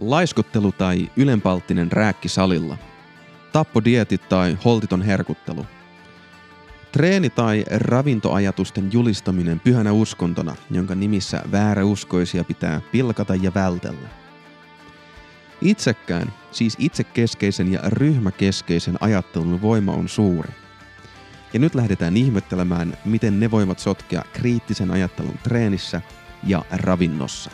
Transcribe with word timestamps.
Laiskuttelu 0.00 0.72
tai 0.72 1.10
ylenpalttinen 1.16 1.92
rääkki 1.92 2.28
salilla. 2.28 2.76
Tappodietit 3.52 4.28
tai 4.28 4.58
holtiton 4.64 5.02
herkuttelu. 5.02 5.66
Treeni 6.92 7.30
tai 7.30 7.64
ravintoajatusten 7.70 8.92
julistaminen 8.92 9.60
pyhänä 9.60 9.92
uskontona, 9.92 10.56
jonka 10.70 10.94
nimissä 10.94 11.42
vääräuskoisia 11.52 12.44
pitää 12.44 12.80
pilkata 12.92 13.34
ja 13.34 13.54
vältellä. 13.54 14.08
Itsekään, 15.60 16.32
siis 16.50 16.76
itsekeskeisen 16.78 17.72
ja 17.72 17.80
ryhmäkeskeisen 17.86 18.96
ajattelun 19.00 19.62
voima 19.62 19.92
on 19.92 20.08
suuri. 20.08 20.52
Ja 21.52 21.60
nyt 21.60 21.74
lähdetään 21.74 22.16
ihmettelemään, 22.16 22.98
miten 23.04 23.40
ne 23.40 23.50
voivat 23.50 23.78
sotkea 23.78 24.22
kriittisen 24.32 24.90
ajattelun 24.90 25.38
treenissä 25.42 26.00
ja 26.44 26.64
ravinnossa. 26.70 27.50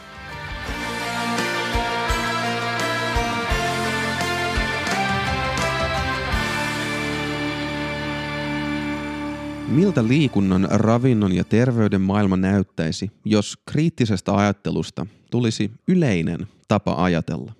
Miltä 9.69 10.09
liikunnan, 10.09 10.69
ravinnon 10.71 11.33
ja 11.33 11.45
terveyden 11.45 12.01
maailma 12.01 12.37
näyttäisi, 12.37 13.11
jos 13.25 13.59
kriittisestä 13.71 14.35
ajattelusta 14.35 15.07
tulisi 15.31 15.71
yleinen 15.89 16.47
tapa 16.69 17.05
ajatella? 17.05 17.53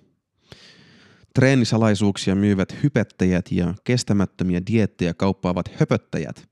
Treenisalaisuuksia 1.33 2.35
myyvät 2.35 2.83
hypettäjät 2.83 3.51
ja 3.51 3.73
kestämättömiä 3.83 4.61
diettejä 4.71 5.13
kauppaavat 5.13 5.71
höpöttäjät 5.79 6.49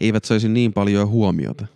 eivät 0.00 0.24
saisi 0.24 0.48
niin 0.48 0.72
paljon 0.72 1.08
huomiota. 1.08 1.66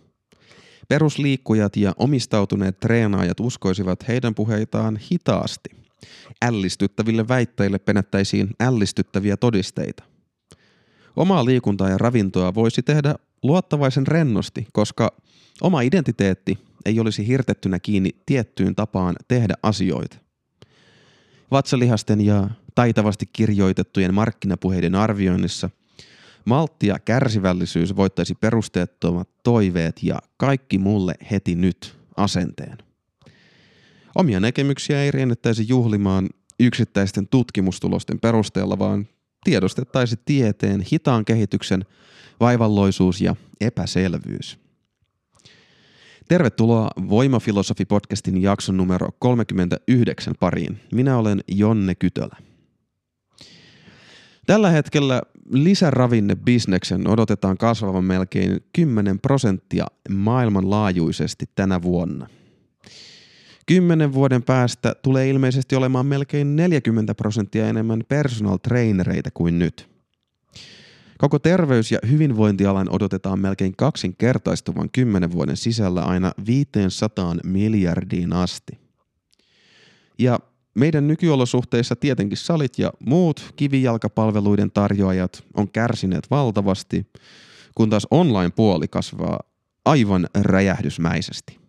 Perusliikkujat 0.87 1.77
ja 1.77 1.93
omistautuneet 1.97 2.79
treenaajat 2.79 3.39
uskoisivat 3.39 4.07
heidän 4.07 4.35
puheitaan 4.35 4.99
hitaasti. 5.11 5.69
Ällistyttäville 6.41 7.27
väitteille 7.27 7.79
penättäisiin 7.79 8.49
ällistyttäviä 8.59 9.37
todisteita. 9.37 10.03
Omaa 11.15 11.45
liikuntaa 11.45 11.89
ja 11.89 11.97
ravintoa 11.97 12.53
voisi 12.53 12.83
tehdä 12.83 13.15
luottavaisen 13.43 14.07
rennosti, 14.07 14.67
koska 14.73 15.17
oma 15.61 15.81
identiteetti 15.81 16.57
ei 16.85 16.99
olisi 16.99 17.27
hirtettynä 17.27 17.79
kiinni 17.79 18.09
tiettyyn 18.25 18.75
tapaan 18.75 19.15
tehdä 19.27 19.53
asioita. 19.63 20.17
Vatsalihasten 21.51 22.21
ja 22.21 22.49
taitavasti 22.75 23.29
kirjoitettujen 23.33 24.13
markkinapuheiden 24.13 24.95
arvioinnissa 24.95 25.69
maltti 26.45 26.87
ja 26.87 26.99
kärsivällisyys 26.99 27.95
voittaisi 27.95 28.35
perusteettomat 28.35 29.29
toiveet 29.43 30.03
ja 30.03 30.19
kaikki 30.37 30.77
mulle 30.77 31.13
heti 31.31 31.55
nyt 31.55 31.95
asenteen. 32.17 32.77
Omia 34.15 34.39
näkemyksiä 34.39 35.03
ei 35.03 35.11
riennettäisi 35.11 35.65
juhlimaan 35.67 36.29
yksittäisten 36.59 37.27
tutkimustulosten 37.27 38.19
perusteella, 38.19 38.79
vaan 38.79 39.07
tiedostettaisi 39.43 40.15
tieteen 40.25 40.85
hitaan 40.91 41.25
kehityksen 41.25 41.85
vaivalloisuus 42.39 43.21
ja 43.21 43.35
epäselvyys. 43.61 44.59
Tervetuloa 46.27 46.89
Voimafilosofi-podcastin 46.99 48.37
jakson 48.41 48.77
numero 48.77 49.09
39 49.19 50.33
pariin. 50.39 50.79
Minä 50.93 51.17
olen 51.17 51.41
Jonne 51.47 51.95
Kytölä. 51.95 52.37
Tällä 54.45 54.69
hetkellä 54.69 55.21
lisäravinnebisneksen 55.49 57.07
odotetaan 57.07 57.57
kasvavan 57.57 58.03
melkein 58.03 58.59
10 58.73 59.19
prosenttia 59.19 59.85
maailmanlaajuisesti 60.09 61.45
tänä 61.55 61.81
vuonna– 61.81 62.27
Kymmenen 63.65 64.13
vuoden 64.13 64.43
päästä 64.43 64.95
tulee 65.01 65.29
ilmeisesti 65.29 65.75
olemaan 65.75 66.05
melkein 66.05 66.55
40 66.55 67.15
prosenttia 67.15 67.67
enemmän 67.67 68.03
personal 68.07 68.57
trainereita 68.57 69.31
kuin 69.33 69.59
nyt. 69.59 69.93
Koko 71.17 71.39
terveys- 71.39 71.91
ja 71.91 71.99
hyvinvointialan 72.09 72.89
odotetaan 72.89 73.39
melkein 73.39 73.75
kaksinkertaistuvan 73.77 74.89
kymmenen 74.89 75.31
vuoden 75.31 75.57
sisällä 75.57 76.03
aina 76.03 76.31
500 76.45 77.35
miljardiin 77.43 78.33
asti. 78.33 78.79
Ja 80.19 80.39
meidän 80.75 81.07
nykyolosuhteissa 81.07 81.95
tietenkin 81.95 82.37
salit 82.37 82.79
ja 82.79 82.91
muut 82.99 83.53
kivijalkapalveluiden 83.55 84.71
tarjoajat 84.71 85.43
on 85.53 85.69
kärsineet 85.69 86.31
valtavasti, 86.31 87.07
kun 87.75 87.89
taas 87.89 88.07
online-puoli 88.11 88.87
kasvaa 88.87 89.39
aivan 89.85 90.27
räjähdysmäisesti. 90.35 91.62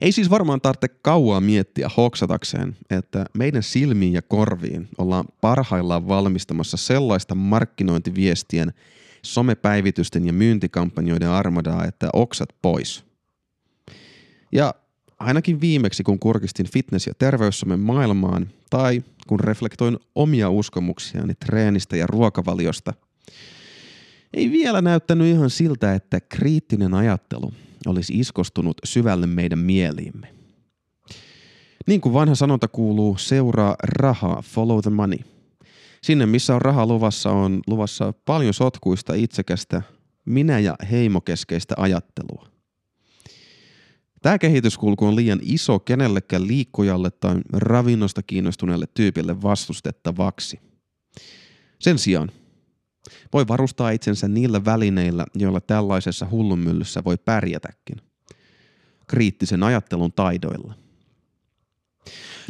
Ei 0.00 0.12
siis 0.12 0.30
varmaan 0.30 0.60
tarvitse 0.60 0.88
kauaa 0.88 1.40
miettiä 1.40 1.90
hoksatakseen, 1.96 2.76
että 2.90 3.24
meidän 3.34 3.62
silmiin 3.62 4.12
ja 4.12 4.22
korviin 4.22 4.88
ollaan 4.98 5.24
parhaillaan 5.40 6.08
valmistamassa 6.08 6.76
sellaista 6.76 7.34
markkinointiviestien, 7.34 8.72
somepäivitysten 9.22 10.26
ja 10.26 10.32
myyntikampanjoiden 10.32 11.28
armadaa, 11.28 11.84
että 11.84 12.08
oksat 12.12 12.48
pois. 12.62 13.04
Ja 14.52 14.74
ainakin 15.18 15.60
viimeksi, 15.60 16.02
kun 16.02 16.18
kurkistin 16.18 16.66
fitness- 16.66 17.06
ja 17.06 17.14
terveyssomen 17.18 17.80
maailmaan, 17.80 18.50
tai 18.70 19.02
kun 19.26 19.40
reflektoin 19.40 19.98
omia 20.14 20.50
uskomuksiani 20.50 21.34
treenistä 21.34 21.96
ja 21.96 22.06
ruokavaliosta, 22.06 22.94
ei 24.34 24.50
vielä 24.50 24.82
näyttänyt 24.82 25.26
ihan 25.26 25.50
siltä, 25.50 25.94
että 25.94 26.20
kriittinen 26.20 26.94
ajattelu– 26.94 27.52
olisi 27.86 28.18
iskostunut 28.18 28.76
syvälle 28.84 29.26
meidän 29.26 29.58
mieliimme. 29.58 30.34
Niin 31.86 32.00
kuin 32.00 32.12
vanha 32.12 32.34
sanonta 32.34 32.68
kuuluu, 32.68 33.16
seuraa 33.18 33.76
rahaa, 33.82 34.42
follow 34.42 34.80
the 34.82 34.90
money. 34.90 35.18
Sinne, 36.02 36.26
missä 36.26 36.54
on 36.54 36.62
raha 36.62 36.86
luvassa, 36.86 37.30
on 37.30 37.60
luvassa 37.66 38.12
paljon 38.24 38.54
sotkuista, 38.54 39.14
itsekästä, 39.14 39.82
minä- 40.24 40.58
ja 40.58 40.76
heimokeskeistä 40.90 41.74
ajattelua. 41.78 42.46
Tämä 44.22 44.38
kehityskulku 44.38 45.06
on 45.06 45.16
liian 45.16 45.38
iso 45.42 45.78
kenellekään 45.78 46.46
liikkujalle 46.46 47.10
tai 47.10 47.36
ravinnosta 47.52 48.22
kiinnostuneelle 48.22 48.86
tyypille 48.94 49.42
vastustettavaksi. 49.42 50.60
Sen 51.78 51.98
sijaan 51.98 52.30
voi 53.32 53.48
varustaa 53.48 53.90
itsensä 53.90 54.28
niillä 54.28 54.64
välineillä, 54.64 55.26
joilla 55.34 55.60
tällaisessa 55.60 56.26
hullunmyllyssä 56.30 57.04
voi 57.04 57.16
pärjätäkin. 57.16 57.96
Kriittisen 59.06 59.62
ajattelun 59.62 60.12
taidoilla. 60.12 60.74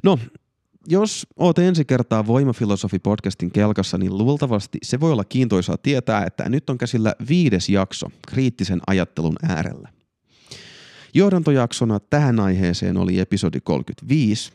No, 0.05 0.19
jos 0.89 1.27
oot 1.37 1.59
ensi 1.59 1.85
kertaa 1.85 2.25
Voimafilosofi-podcastin 2.27 3.51
kelkassa, 3.53 3.99
niin 3.99 4.19
luultavasti 4.19 4.79
se 4.83 5.01
voi 5.01 5.13
olla 5.13 5.25
kiintoisaa 5.25 5.77
tietää, 5.79 6.25
että 6.27 6.49
nyt 6.49 6.71
on 6.71 6.79
käsillä 6.79 7.15
viides 7.29 7.69
jakso 7.69 8.07
kriittisen 8.29 8.81
ajattelun 8.87 9.37
äärellä. 9.43 9.89
Johdantojaksona 11.15 12.01
tähän 12.01 12.41
aiheeseen 12.41 12.97
oli 12.97 13.21
episodi 13.21 13.61
35, 13.61 14.53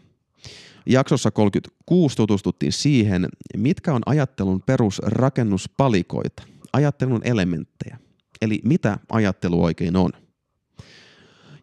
Jaksossa 0.90 1.32
36 1.32 2.16
tutustuttiin 2.16 2.72
siihen, 2.72 3.28
mitkä 3.58 3.94
on 3.94 4.02
ajattelun 4.06 4.62
perusrakennuspalikoita, 4.62 6.44
ajattelun 6.74 7.22
elementtejä, 7.24 7.98
eli 8.42 8.62
mitä 8.64 9.00
ajattelu 9.12 9.64
oikein 9.64 9.96
on. 9.96 10.12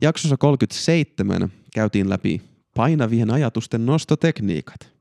Jaksossa 0.00 0.36
37 0.36 1.52
käytiin 1.74 2.10
läpi 2.10 2.42
painavien 2.74 3.30
ajatusten 3.30 3.86
nostotekniikat, 3.86 4.92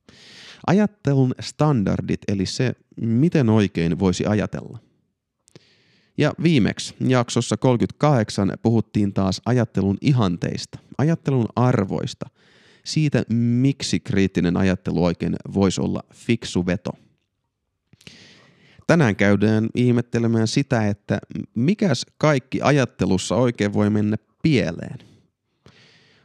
ajattelun 0.67 1.35
standardit, 1.39 2.21
eli 2.27 2.45
se, 2.45 2.73
miten 3.01 3.49
oikein 3.49 3.99
voisi 3.99 4.25
ajatella. 4.25 4.79
Ja 6.17 6.33
viimeksi 6.43 6.95
jaksossa 7.07 7.57
38 7.57 8.53
puhuttiin 8.61 9.13
taas 9.13 9.41
ajattelun 9.45 9.97
ihanteista, 10.01 10.79
ajattelun 10.97 11.47
arvoista– 11.55 12.29
siitä, 12.85 13.23
miksi 13.33 13.99
kriittinen 13.99 14.57
ajattelu 14.57 15.03
oikein 15.03 15.35
voisi 15.53 15.81
olla 15.81 16.03
fiksu 16.13 16.65
veto. 16.65 16.91
Tänään 18.87 19.15
käydään 19.15 19.69
ihmettelemään 19.75 20.47
sitä, 20.47 20.87
että 20.87 21.19
mikäs 21.55 22.05
kaikki 22.17 22.61
ajattelussa 22.61 23.35
oikein 23.35 23.73
voi 23.73 23.89
mennä 23.89 24.17
pieleen. 24.43 24.99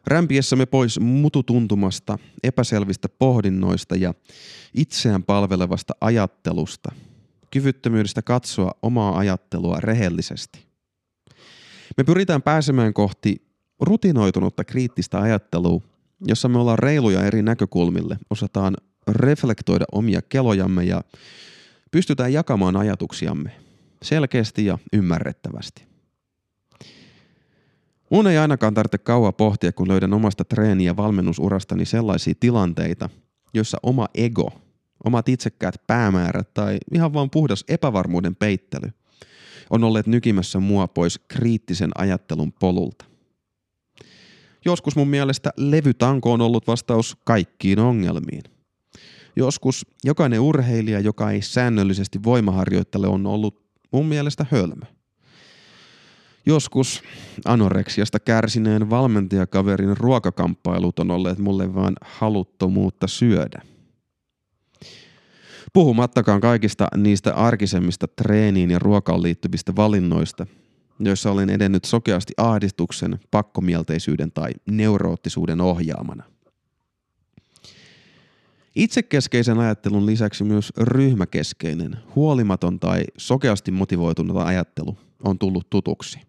Rämpiessämme 0.06 0.66
pois 0.66 1.00
mututuntumasta, 1.00 2.18
epäselvistä 2.42 3.08
pohdinnoista 3.08 3.96
ja 3.96 4.14
itseään 4.74 5.22
palvelevasta 5.22 5.94
ajattelusta, 6.00 6.92
kyvyttömyydestä 7.50 8.22
katsoa 8.22 8.70
omaa 8.82 9.18
ajattelua 9.18 9.80
rehellisesti. 9.80 10.66
Me 11.96 12.04
pyritään 12.04 12.42
pääsemään 12.42 12.94
kohti 12.94 13.42
rutinoitunutta 13.80 14.64
kriittistä 14.64 15.20
ajattelua, 15.20 15.80
jossa 16.20 16.48
me 16.48 16.58
ollaan 16.58 16.78
reiluja 16.78 17.24
eri 17.24 17.42
näkökulmille, 17.42 18.18
osataan 18.30 18.76
reflektoida 19.08 19.84
omia 19.92 20.22
kelojamme 20.22 20.84
ja 20.84 21.04
pystytään 21.90 22.32
jakamaan 22.32 22.76
ajatuksiamme 22.76 23.50
selkeästi 24.02 24.66
ja 24.66 24.78
ymmärrettävästi. 24.92 25.84
Mun 28.10 28.26
ei 28.26 28.38
ainakaan 28.38 28.74
tarvitse 28.74 28.98
kauan 28.98 29.34
pohtia, 29.34 29.72
kun 29.72 29.88
löydän 29.88 30.12
omasta 30.12 30.44
treeni- 30.44 30.84
ja 30.84 30.96
valmennusurastani 30.96 31.84
sellaisia 31.84 32.34
tilanteita, 32.40 33.10
joissa 33.54 33.78
oma 33.82 34.08
ego, 34.14 34.52
omat 35.04 35.28
itsekkäät 35.28 35.74
päämäärät 35.86 36.54
tai 36.54 36.78
ihan 36.94 37.12
vaan 37.12 37.30
puhdas 37.30 37.64
epävarmuuden 37.68 38.36
peittely 38.36 38.90
on 39.70 39.84
olleet 39.84 40.06
nykimässä 40.06 40.60
mua 40.60 40.88
pois 40.88 41.18
kriittisen 41.28 41.90
ajattelun 41.98 42.52
polulta. 42.52 43.09
Joskus 44.64 44.96
mun 44.96 45.08
mielestä 45.08 45.50
levytanko 45.56 46.32
on 46.32 46.40
ollut 46.40 46.66
vastaus 46.66 47.16
kaikkiin 47.24 47.78
ongelmiin. 47.78 48.42
Joskus 49.36 49.86
jokainen 50.04 50.40
urheilija, 50.40 51.00
joka 51.00 51.30
ei 51.30 51.42
säännöllisesti 51.42 52.22
voimaharjoittele, 52.22 53.06
on 53.06 53.26
ollut 53.26 53.62
mun 53.92 54.06
mielestä 54.06 54.46
hölmö. 54.50 54.84
Joskus 56.46 57.02
anoreksiasta 57.44 58.20
kärsineen 58.20 58.90
valmentajakaverin 58.90 59.96
ruokakamppailut 59.96 60.98
on 60.98 61.10
olleet 61.10 61.38
mulle 61.38 61.74
vain 61.74 61.94
haluttomuutta 62.04 63.06
syödä. 63.06 63.62
Puhumattakaan 65.72 66.40
kaikista 66.40 66.88
niistä 66.96 67.34
arkisemmista 67.34 68.08
treeniin 68.08 68.70
ja 68.70 68.78
ruokaan 68.78 69.22
liittyvistä 69.22 69.76
valinnoista, 69.76 70.46
joissa 71.00 71.30
olen 71.30 71.50
edennyt 71.50 71.84
sokeasti 71.84 72.32
ahdistuksen, 72.36 73.20
pakkomielteisyyden 73.30 74.32
tai 74.32 74.50
neuroottisuuden 74.70 75.60
ohjaamana. 75.60 76.24
Itsekeskeisen 78.74 79.58
ajattelun 79.58 80.06
lisäksi 80.06 80.44
myös 80.44 80.72
ryhmäkeskeinen, 80.76 81.96
huolimaton 82.16 82.80
tai 82.80 83.04
sokeasti 83.16 83.70
motivoitunut 83.70 84.36
ajattelu 84.36 84.98
on 85.24 85.38
tullut 85.38 85.70
tutuksi. 85.70 86.20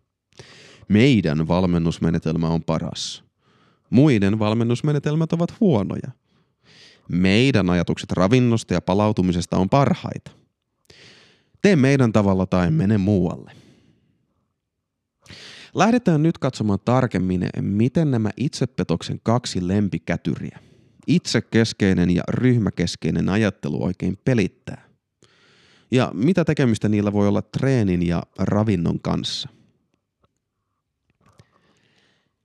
Meidän 0.87 1.47
valmennusmenetelmä 1.47 2.47
on 2.47 2.63
paras. 2.63 3.23
Muiden 3.89 4.39
valmennusmenetelmät 4.39 5.33
ovat 5.33 5.59
huonoja. 5.59 6.11
Meidän 7.09 7.69
ajatukset 7.69 8.11
ravinnosta 8.11 8.73
ja 8.73 8.81
palautumisesta 8.81 9.57
on 9.57 9.69
parhaita. 9.69 10.31
Tee 11.61 11.75
meidän 11.75 12.11
tavalla 12.11 12.45
tai 12.45 12.71
mene 12.71 12.97
muualle. 12.97 13.51
Lähdetään 15.75 16.23
nyt 16.23 16.37
katsomaan 16.37 16.79
tarkemmin, 16.85 17.49
miten 17.61 18.11
nämä 18.11 18.29
itsepetoksen 18.37 19.19
kaksi 19.23 19.67
lempikätyriä, 19.67 20.59
itsekeskeinen 21.07 22.09
ja 22.09 22.23
ryhmäkeskeinen 22.27 23.29
ajattelu 23.29 23.83
oikein 23.83 24.17
pelittää. 24.25 24.81
Ja 25.91 26.11
mitä 26.13 26.45
tekemistä 26.45 26.89
niillä 26.89 27.13
voi 27.13 27.27
olla 27.27 27.41
treenin 27.41 28.07
ja 28.07 28.23
ravinnon 28.37 28.99
kanssa– 28.99 29.49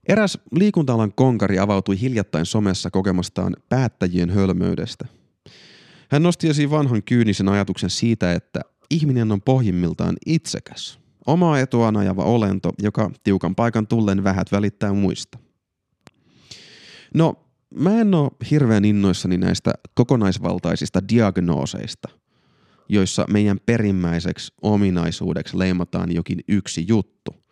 Eräs 0.07 0.39
liikuntalan 0.51 1.13
konkari 1.13 1.59
avautui 1.59 2.01
hiljattain 2.01 2.45
somessa 2.45 2.91
kokemastaan 2.91 3.55
päättäjien 3.69 4.29
hölmöydestä. 4.29 5.05
Hän 6.11 6.23
nosti 6.23 6.49
esiin 6.49 6.71
vanhan 6.71 7.03
kyynisen 7.03 7.49
ajatuksen 7.49 7.89
siitä, 7.89 8.33
että 8.33 8.61
ihminen 8.89 9.31
on 9.31 9.41
pohjimmiltaan 9.41 10.15
itsekäs, 10.25 10.99
omaa 11.27 11.59
etuaan 11.59 11.97
ajava 11.97 12.23
olento, 12.23 12.71
joka 12.81 13.11
tiukan 13.23 13.55
paikan 13.55 13.87
tullen 13.87 14.23
vähät 14.23 14.51
välittää 14.51 14.93
muista. 14.93 15.37
No, 17.13 17.35
mä 17.73 18.01
en 18.01 18.13
ole 18.13 18.31
hirveän 18.51 18.85
innoissani 18.85 19.37
näistä 19.37 19.73
kokonaisvaltaisista 19.93 21.09
diagnooseista, 21.09 22.09
joissa 22.89 23.25
meidän 23.29 23.59
perimmäiseksi 23.65 24.53
ominaisuudeksi 24.61 25.59
leimataan 25.59 26.11
jokin 26.11 26.39
yksi 26.47 26.85
juttu– 26.87 27.35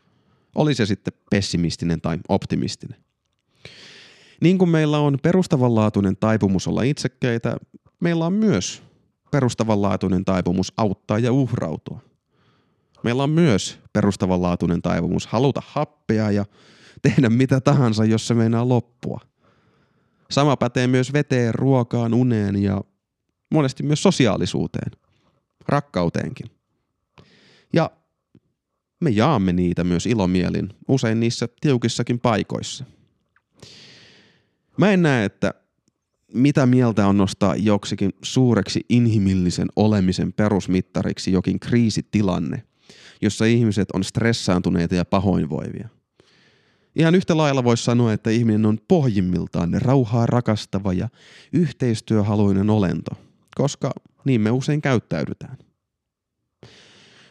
oli 0.56 0.76
se 0.76 0.86
sitten 0.86 1.14
pessimistinen 1.30 2.02
tai 2.02 2.20
optimistinen. 2.30 2.98
Niin 4.42 4.58
kuin 4.58 4.70
meillä 4.70 5.00
on 5.00 5.18
perustavanlaatuinen 5.24 6.18
taipumus 6.18 6.68
olla 6.68 6.84
itsekkäitä, 6.84 7.58
meillä 8.00 8.26
on 8.26 8.34
myös 8.34 8.84
perustavanlaatuinen 9.32 10.26
taipumus 10.26 10.74
auttaa 10.78 11.20
ja 11.20 11.32
uhrautua. 11.32 12.00
Meillä 13.06 13.24
on 13.24 13.30
myös 13.30 13.80
perustavanlaatuinen 13.94 14.82
taipumus 14.82 15.28
haluta 15.28 15.62
happea 15.66 16.32
ja 16.32 16.46
tehdä 17.02 17.30
mitä 17.30 17.62
tahansa, 17.62 18.06
jos 18.06 18.28
se 18.28 18.34
meinaa 18.34 18.70
loppua. 18.70 19.20
Sama 20.32 20.58
pätee 20.58 20.88
myös 20.88 21.14
veteen, 21.14 21.56
ruokaan, 21.56 22.14
uneen 22.14 22.64
ja 22.64 22.82
monesti 23.52 23.84
myös 23.84 24.04
sosiaalisuuteen, 24.04 24.92
rakkauteenkin. 25.68 26.52
Ja 27.74 27.92
me 29.02 29.10
jaamme 29.10 29.54
niitä 29.54 29.84
myös 29.84 30.06
ilomielin, 30.06 30.70
usein 30.88 31.20
niissä 31.20 31.48
tiukissakin 31.62 32.20
paikoissa. 32.20 32.86
Mä 34.78 34.92
en 34.92 35.02
näe, 35.02 35.26
että 35.26 35.54
mitä 36.34 36.66
mieltä 36.66 37.08
on 37.08 37.18
nostaa 37.18 37.56
joksikin 37.56 38.12
suureksi 38.22 38.86
inhimillisen 38.90 39.68
olemisen 39.76 40.34
perusmittariksi 40.34 41.32
jokin 41.32 41.60
kriisitilanne, 41.60 42.64
jossa 43.22 43.46
ihmiset 43.46 43.92
on 43.94 44.04
stressaantuneita 44.04 44.96
ja 44.96 45.06
pahoinvoivia. 45.06 45.90
Ihan 46.96 47.16
yhtä 47.16 47.38
lailla 47.38 47.64
voisi 47.64 47.84
sanoa, 47.84 48.14
että 48.14 48.30
ihminen 48.30 48.66
on 48.66 48.78
pohjimmiltaan 48.88 49.74
rauhaa 49.82 50.26
rakastava 50.26 50.94
ja 50.94 51.10
yhteistyöhaluinen 51.54 52.70
olento, 52.70 53.12
koska 53.56 53.92
niin 54.26 54.42
me 54.42 54.52
usein 54.52 54.82
käyttäydytään. 54.82 55.58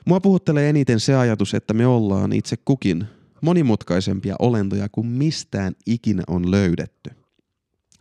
Mua 0.06 0.20
puhuttelee 0.20 0.70
eniten 0.70 1.00
se 1.00 1.14
ajatus, 1.14 1.54
että 1.54 1.74
me 1.74 1.86
ollaan 1.86 2.32
itse 2.32 2.56
kukin 2.64 3.04
monimutkaisempia 3.40 4.36
olentoja 4.38 4.88
kuin 4.88 5.06
mistään 5.06 5.74
ikinä 5.86 6.22
on 6.28 6.50
löydetty. 6.50 7.10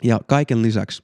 Ja 0.04 0.20
kaiken 0.28 0.62
lisäksi 0.62 1.04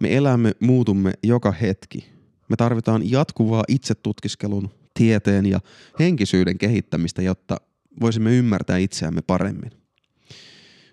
me 0.00 0.16
elämme, 0.16 0.52
muutumme 0.60 1.12
joka 1.22 1.52
hetki. 1.52 2.08
Me 2.48 2.56
tarvitaan 2.56 3.10
jatkuvaa 3.10 3.64
itsetutkiskelun, 3.68 4.70
tieteen 4.98 5.46
ja 5.46 5.60
henkisyyden 5.98 6.58
kehittämistä, 6.58 7.22
jotta 7.22 7.56
voisimme 8.00 8.36
ymmärtää 8.36 8.78
itseämme 8.78 9.22
paremmin. 9.22 9.70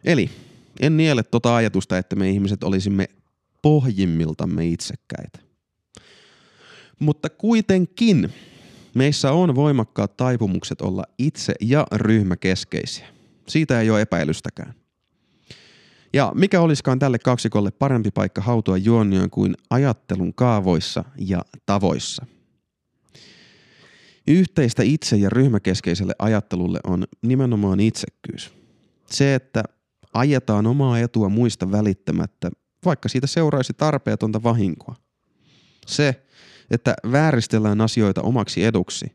Eli 0.03 0.29
en 0.79 0.97
niele 0.97 1.23
tota 1.23 1.55
ajatusta, 1.55 1.97
että 1.97 2.15
me 2.15 2.29
ihmiset 2.29 2.63
olisimme 2.63 3.07
pohjimmiltamme 3.61 4.67
itsekkäitä. 4.67 5.39
Mutta 6.99 7.29
kuitenkin 7.29 8.33
Meissä 8.95 9.31
on 9.31 9.55
voimakkaat 9.55 10.17
taipumukset 10.17 10.81
olla 10.81 11.03
itse- 11.17 11.55
ja 11.61 11.87
ryhmäkeskeisiä. 11.91 13.07
Siitä 13.47 13.81
ei 13.81 13.89
ole 13.89 14.01
epäilystäkään. 14.01 14.73
Ja 16.13 16.31
mikä 16.35 16.61
olisikaan 16.61 16.99
tälle 16.99 17.19
kaksikolle 17.19 17.71
parempi 17.71 18.11
paikka 18.11 18.41
hautua 18.41 18.77
juonioon 18.77 19.29
kuin 19.29 19.55
ajattelun 19.69 20.33
kaavoissa 20.33 21.03
ja 21.17 21.41
tavoissa. 21.65 22.25
Yhteistä 24.27 24.83
itse- 24.83 25.15
ja 25.15 25.29
ryhmäkeskeiselle 25.29 26.15
ajattelulle 26.19 26.79
on 26.83 27.03
nimenomaan 27.21 27.79
itsekkyys. 27.79 28.53
Se, 29.05 29.35
että 29.35 29.63
ajetaan 30.13 30.67
omaa 30.67 30.99
etua 30.99 31.29
muista 31.29 31.71
välittämättä, 31.71 32.51
vaikka 32.85 33.09
siitä 33.09 33.27
seuraisi 33.27 33.73
tarpeetonta 33.73 34.43
vahinkoa. 34.43 34.95
Se, 35.87 36.23
että 36.71 36.95
vääristellään 37.11 37.81
asioita 37.81 38.21
omaksi 38.21 38.63
eduksi, 38.63 39.05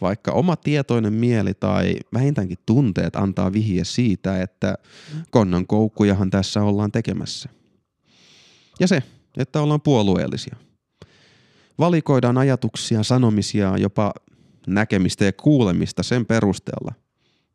vaikka 0.00 0.32
oma 0.32 0.56
tietoinen 0.56 1.12
mieli 1.12 1.54
tai 1.54 1.96
vähintäänkin 2.14 2.58
tunteet 2.66 3.16
antaa 3.16 3.52
vihje 3.52 3.84
siitä, 3.84 4.42
että 4.42 4.74
konnan 5.30 5.66
koukkujahan 5.66 6.30
tässä 6.30 6.62
ollaan 6.62 6.92
tekemässä. 6.92 7.48
Ja 8.80 8.88
se, 8.88 9.02
että 9.36 9.60
ollaan 9.60 9.80
puolueellisia. 9.80 10.56
Valikoidaan 11.78 12.38
ajatuksia, 12.38 13.02
sanomisia, 13.02 13.76
jopa 13.78 14.12
näkemistä 14.66 15.24
ja 15.24 15.32
kuulemista 15.32 16.02
sen 16.02 16.26
perusteella, 16.26 16.94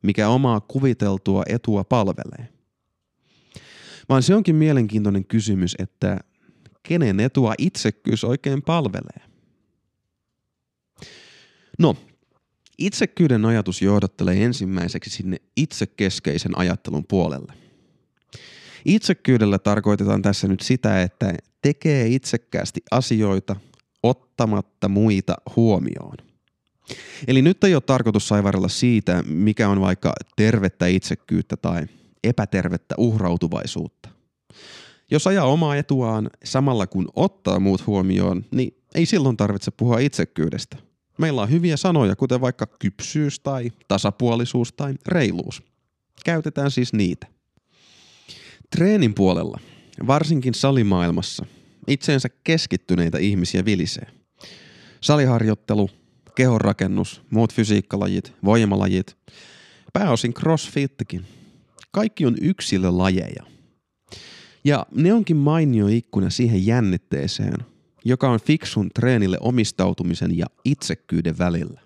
mikä 0.01 0.29
omaa 0.29 0.59
kuviteltua 0.59 1.43
etua 1.47 1.83
palvelee. 1.83 2.47
Vaan 4.09 4.23
se 4.23 4.35
onkin 4.35 4.55
mielenkiintoinen 4.55 5.25
kysymys, 5.25 5.75
että 5.79 6.17
kenen 6.83 7.19
etua 7.19 7.53
itsekkyys 7.57 8.23
oikein 8.23 8.61
palvelee. 8.61 9.21
No, 11.79 11.95
itsekkyyden 12.77 13.45
ajatus 13.45 13.81
johdattelee 13.81 14.43
ensimmäiseksi 14.43 15.09
sinne 15.09 15.37
itsekeskeisen 15.57 16.57
ajattelun 16.57 17.05
puolelle. 17.09 17.53
Itsekkyydellä 18.85 19.59
tarkoitetaan 19.59 20.21
tässä 20.21 20.47
nyt 20.47 20.59
sitä, 20.59 21.01
että 21.01 21.33
tekee 21.61 22.07
itsekkäästi 22.07 22.81
asioita 22.91 23.55
ottamatta 24.03 24.89
muita 24.89 25.35
huomioon. 25.55 26.30
Eli 27.27 27.41
nyt 27.41 27.63
ei 27.63 27.73
ole 27.75 27.81
tarkoitus 27.81 28.27
saivarella 28.27 28.67
siitä, 28.67 29.23
mikä 29.27 29.69
on 29.69 29.81
vaikka 29.81 30.13
tervettä 30.35 30.87
itsekkyyttä 30.87 31.57
tai 31.57 31.85
epätervettä 32.23 32.95
uhrautuvaisuutta. 32.97 34.09
Jos 35.11 35.27
ajaa 35.27 35.45
omaa 35.45 35.75
etuaan 35.75 36.29
samalla 36.43 36.87
kun 36.87 37.09
ottaa 37.15 37.59
muut 37.59 37.87
huomioon, 37.87 38.45
niin 38.51 38.77
ei 38.95 39.05
silloin 39.05 39.37
tarvitse 39.37 39.71
puhua 39.71 39.99
itsekkyydestä. 39.99 40.77
Meillä 41.17 41.41
on 41.41 41.51
hyviä 41.51 41.77
sanoja, 41.77 42.15
kuten 42.15 42.41
vaikka 42.41 42.67
kypsyys 42.79 43.39
tai 43.39 43.71
tasapuolisuus 43.87 44.73
tai 44.73 44.93
reiluus. 45.07 45.63
Käytetään 46.25 46.71
siis 46.71 46.93
niitä. 46.93 47.27
Treenin 48.69 49.13
puolella, 49.13 49.59
varsinkin 50.07 50.53
salimaailmassa, 50.53 51.45
itseensä 51.87 52.29
keskittyneitä 52.43 53.17
ihmisiä 53.17 53.65
vilisee. 53.65 54.07
Saliharjoittelu, 55.01 55.89
kehonrakennus, 56.35 57.21
muut 57.29 57.53
fysiikkalajit, 57.53 58.33
voimalajit, 58.45 59.17
pääosin 59.93 60.33
crossfitkin. 60.33 61.25
Kaikki 61.91 62.25
on 62.25 62.35
yksilölajeja. 62.41 63.43
Ja 64.63 64.85
ne 64.95 65.13
onkin 65.13 65.37
mainio 65.37 65.87
ikkuna 65.87 66.29
siihen 66.29 66.65
jännitteeseen, 66.65 67.57
joka 68.05 68.29
on 68.29 68.39
fiksun 68.39 68.89
treenille 68.95 69.37
omistautumisen 69.41 70.37
ja 70.37 70.45
itsekkyyden 70.65 71.37
välillä. 71.37 71.81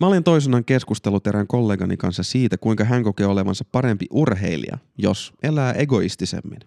Mä 0.00 0.06
olen 0.06 0.24
toisenaan 0.24 0.64
keskustellut 0.64 1.26
erään 1.26 1.46
kollegani 1.46 1.96
kanssa 1.96 2.22
siitä, 2.22 2.58
kuinka 2.58 2.84
hän 2.84 3.02
kokee 3.02 3.26
olevansa 3.26 3.64
parempi 3.72 4.06
urheilija, 4.10 4.78
jos 4.98 5.32
elää 5.42 5.72
egoistisemmin. 5.72 6.60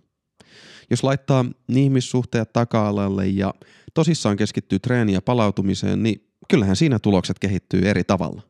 Jos 0.91 1.03
laittaa 1.03 1.45
ihmissuhteet 1.69 2.53
taka-alalle 2.53 3.27
ja 3.27 3.53
tosissaan 3.93 4.38
keskittyy 4.38 4.79
treeniä 4.79 5.21
palautumiseen, 5.21 6.03
niin 6.03 6.27
kyllähän 6.50 6.75
siinä 6.75 7.00
tulokset 7.00 7.39
kehittyy 7.39 7.89
eri 7.89 8.03
tavalla. 8.03 8.41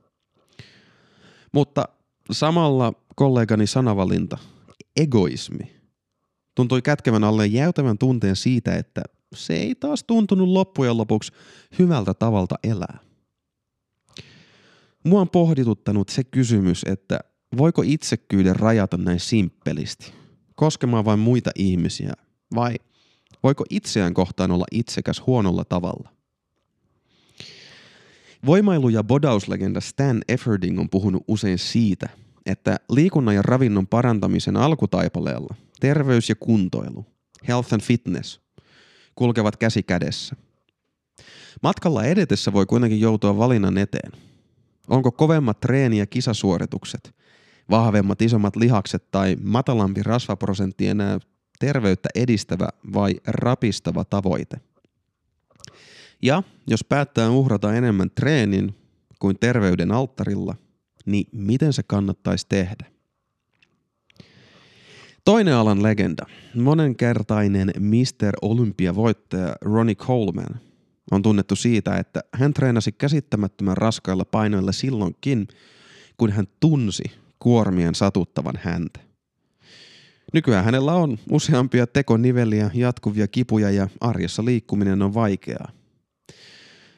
Mutta 1.51 1.85
samalla 2.31 2.93
kollegani 3.15 3.67
sanavalinta, 3.67 4.37
egoismi, 4.97 5.71
tuntui 6.55 6.81
kätkevän 6.81 7.23
alle 7.23 7.47
jäytävän 7.47 7.97
tunteen 7.97 8.35
siitä, 8.35 8.75
että 8.75 9.01
se 9.35 9.53
ei 9.53 9.75
taas 9.75 10.03
tuntunut 10.03 10.49
loppujen 10.49 10.97
lopuksi 10.97 11.31
hyvältä 11.79 12.13
tavalta 12.13 12.55
elää. 12.63 12.97
Mua 15.03 15.21
on 15.21 15.29
pohdituttanut 15.29 16.09
se 16.09 16.23
kysymys, 16.23 16.83
että 16.83 17.19
voiko 17.57 17.81
itsekkyyden 17.85 18.55
rajata 18.55 18.97
näin 18.97 19.19
simppelisti, 19.19 20.13
koskemaan 20.55 21.05
vain 21.05 21.19
muita 21.19 21.51
ihmisiä, 21.55 22.13
vai 22.55 22.75
voiko 23.43 23.65
itseään 23.69 24.13
kohtaan 24.13 24.51
olla 24.51 24.65
itsekäs 24.71 25.23
huonolla 25.27 25.65
tavalla? 25.65 26.09
Voimailu- 28.45 28.89
ja 28.89 29.03
bodauslegenda 29.03 29.81
Stan 29.81 30.21
Efferding 30.27 30.79
on 30.79 30.89
puhunut 30.89 31.23
usein 31.27 31.57
siitä, 31.57 32.09
että 32.45 32.79
liikunnan 32.89 33.35
ja 33.35 33.41
ravinnon 33.41 33.87
parantamisen 33.87 34.57
alkutaipaleella 34.57 35.55
terveys 35.79 36.29
ja 36.29 36.35
kuntoilu, 36.35 37.05
health 37.47 37.73
and 37.73 37.81
fitness, 37.81 38.41
kulkevat 39.15 39.57
käsi 39.57 39.83
kädessä. 39.83 40.35
Matkalla 41.63 42.03
edetessä 42.03 42.53
voi 42.53 42.65
kuitenkin 42.65 42.99
joutua 42.99 43.37
valinnan 43.37 43.77
eteen. 43.77 44.11
Onko 44.87 45.11
kovemmat 45.11 45.59
treeni- 45.59 45.97
ja 45.97 46.05
kisasuoritukset, 46.05 47.15
vahvemmat 47.69 48.21
isommat 48.21 48.55
lihakset 48.55 49.11
tai 49.11 49.37
matalampi 49.41 50.03
rasvaprosentti 50.03 50.87
enää 50.87 51.19
terveyttä 51.61 52.09
edistävä 52.15 52.69
vai 52.93 53.15
rapistava 53.27 54.05
tavoite? 54.05 54.57
Ja 56.21 56.43
jos 56.67 56.83
päättää 56.83 57.29
uhrata 57.29 57.73
enemmän 57.73 58.09
treenin 58.15 58.75
kuin 59.19 59.39
terveyden 59.39 59.91
alttarilla, 59.91 60.55
niin 61.05 61.25
miten 61.31 61.73
se 61.73 61.83
kannattaisi 61.83 62.45
tehdä? 62.49 62.85
Toinen 65.25 65.53
alan 65.53 65.83
legenda, 65.83 66.25
monenkertainen 66.55 67.71
Mr. 67.79 68.33
Olympia-voittaja 68.41 69.55
Ronnie 69.61 69.95
Coleman, 69.95 70.59
on 71.11 71.21
tunnettu 71.21 71.55
siitä, 71.55 71.97
että 71.97 72.23
hän 72.33 72.53
treenasi 72.53 72.91
käsittämättömän 72.91 73.77
raskailla 73.77 74.25
painoilla 74.25 74.71
silloinkin, 74.71 75.47
kun 76.17 76.31
hän 76.31 76.47
tunsi 76.59 77.03
kuormien 77.39 77.95
satuttavan 77.95 78.59
häntä. 78.63 79.10
Nykyään 80.33 80.65
hänellä 80.65 80.93
on 80.93 81.17
useampia 81.29 81.87
tekoniveliä, 81.87 82.71
jatkuvia 82.73 83.27
kipuja 83.27 83.71
ja 83.71 83.87
arjessa 84.01 84.45
liikkuminen 84.45 85.01
on 85.01 85.13
vaikeaa. 85.13 85.71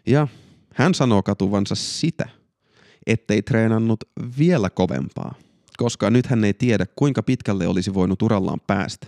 Ja 0.08 0.28
hän 0.74 0.94
sanoo 0.94 1.24
katuvansa 1.24 1.76
sitä, 1.76 2.30
ettei 3.08 3.42
treenannut 3.42 4.04
vielä 4.38 4.70
kovempaa, 4.70 5.36
koska 5.78 6.10
nyt 6.10 6.26
hän 6.26 6.44
ei 6.44 6.54
tiedä 6.54 6.86
kuinka 6.96 7.24
pitkälle 7.24 7.68
olisi 7.68 7.94
voinut 7.94 8.22
urallaan 8.22 8.60
päästä. 8.68 9.08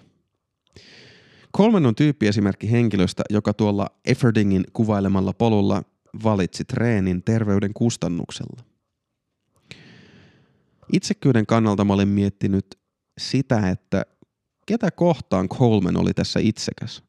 Kolmen 1.51 1.85
on 1.85 1.95
tyyppiesimerkki 1.95 2.71
henkilöstä, 2.71 3.23
joka 3.29 3.53
tuolla 3.53 3.87
Efferdingin 4.05 4.63
kuvailemalla 4.73 5.33
polulla 5.33 5.83
valitsi 6.23 6.63
treenin 6.65 7.23
terveyden 7.23 7.73
kustannuksella. 7.73 8.63
Itsekyyden 10.93 11.45
kannalta 11.45 11.85
mä 11.85 11.93
olin 11.93 12.07
miettinyt 12.07 12.65
sitä, 13.17 13.69
että 13.69 14.05
ketä 14.65 14.91
kohtaan 14.91 15.49
Coleman 15.49 15.97
oli 15.97 16.13
tässä 16.13 16.39
itsekäs. 16.39 17.03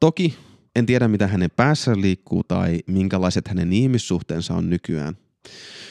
Toki 0.00 0.38
en 0.76 0.86
tiedä, 0.86 1.08
mitä 1.08 1.26
hänen 1.26 1.50
päässä 1.56 1.92
liikkuu 1.96 2.44
tai 2.44 2.80
minkälaiset 2.86 3.48
hänen 3.48 3.72
ihmissuhteensa 3.72 4.54
on 4.54 4.70
nykyään. 4.70 5.16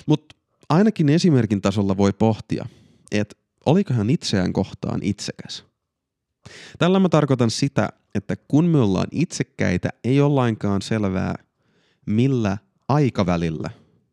Mutta 0.06 0.36
ainakin 0.70 1.10
esimerkin 1.10 1.62
tasolla 1.62 1.98
voi 1.98 2.14
pohtia, 2.14 2.66
että 3.12 3.36
oliko 3.66 3.94
hän 3.94 4.10
itseään 4.10 4.54
kohtaan 4.54 5.00
itsekäs. 5.04 5.66
Tällä 6.80 7.00
mä 7.00 7.10
tarkoitan 7.10 7.52
sitä, 7.52 7.90
että 8.16 8.36
kun 8.36 8.66
me 8.66 8.78
ollaan 8.78 9.08
itsekkäitä, 9.12 9.90
ei 10.04 10.22
ole 10.22 10.34
lainkaan 10.34 10.82
selvää, 10.82 11.36
millä 12.06 12.58
aikavälillä 12.88 13.70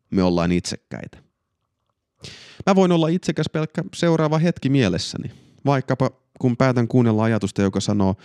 me 0.09 0.23
ollaan 0.23 0.51
itsekkäitä. 0.51 1.17
Mä 2.65 2.75
voin 2.75 2.91
olla 2.91 3.07
itsekäs 3.07 3.45
pelkkä 3.53 3.83
seuraava 3.95 4.37
hetki 4.37 4.69
mielessäni, 4.69 5.31
vaikkapa 5.65 6.11
kun 6.39 6.57
päätän 6.57 6.87
kuunnella 6.87 7.23
ajatusta, 7.23 7.61
joka 7.61 7.79
sanoo, 7.79 8.15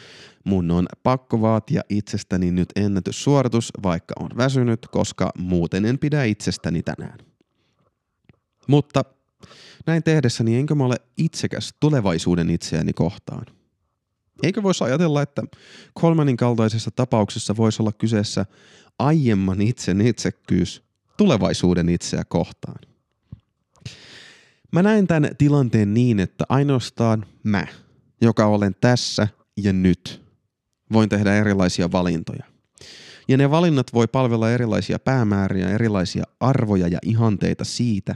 mun 0.44 0.70
on 0.70 0.86
pakko 1.02 1.40
vaatia 1.40 1.82
itsestäni 1.88 2.50
nyt 2.50 2.68
ennätyssuoritus, 2.76 3.72
vaikka 3.82 4.14
on 4.20 4.30
väsynyt, 4.36 4.86
koska 4.90 5.30
muuten 5.38 5.84
en 5.84 5.98
pidä 5.98 6.24
itsestäni 6.24 6.82
tänään. 6.82 7.18
Mutta 8.66 9.04
näin 9.86 10.02
tehdessäni 10.02 10.56
enkö 10.56 10.74
mä 10.74 10.84
ole 10.84 10.96
itsekäs 11.18 11.74
tulevaisuuden 11.80 12.50
itseäni 12.50 12.92
kohtaan? 12.92 13.46
Eikö 14.42 14.62
voisi 14.62 14.84
ajatella, 14.84 15.22
että 15.22 15.42
Colmanin 16.00 16.36
kaltaisessa 16.36 16.90
tapauksessa 16.90 17.56
voisi 17.56 17.82
olla 17.82 17.92
kyseessä 17.92 18.46
aiemman 18.98 19.60
itsen 19.60 20.00
itsekkyys 20.00 20.82
tulevaisuuden 21.16 21.88
itseä 21.88 22.24
kohtaan? 22.28 22.95
Mä 24.72 24.82
näen 24.82 25.06
tämän 25.06 25.30
tilanteen 25.38 25.94
niin, 25.94 26.20
että 26.20 26.44
ainoastaan 26.48 27.26
mä, 27.42 27.66
joka 28.20 28.46
olen 28.46 28.74
tässä 28.80 29.28
ja 29.56 29.72
nyt, 29.72 30.22
voin 30.92 31.08
tehdä 31.08 31.34
erilaisia 31.34 31.92
valintoja. 31.92 32.44
Ja 33.28 33.36
ne 33.36 33.50
valinnat 33.50 33.94
voi 33.94 34.06
palvella 34.06 34.50
erilaisia 34.50 34.98
päämääriä, 34.98 35.70
erilaisia 35.70 36.24
arvoja 36.40 36.88
ja 36.88 36.98
ihanteita 37.02 37.64
siitä, 37.64 38.14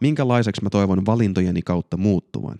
minkälaiseksi 0.00 0.62
mä 0.62 0.70
toivon 0.70 1.06
valintojeni 1.06 1.62
kautta 1.62 1.96
muuttuvan. 1.96 2.58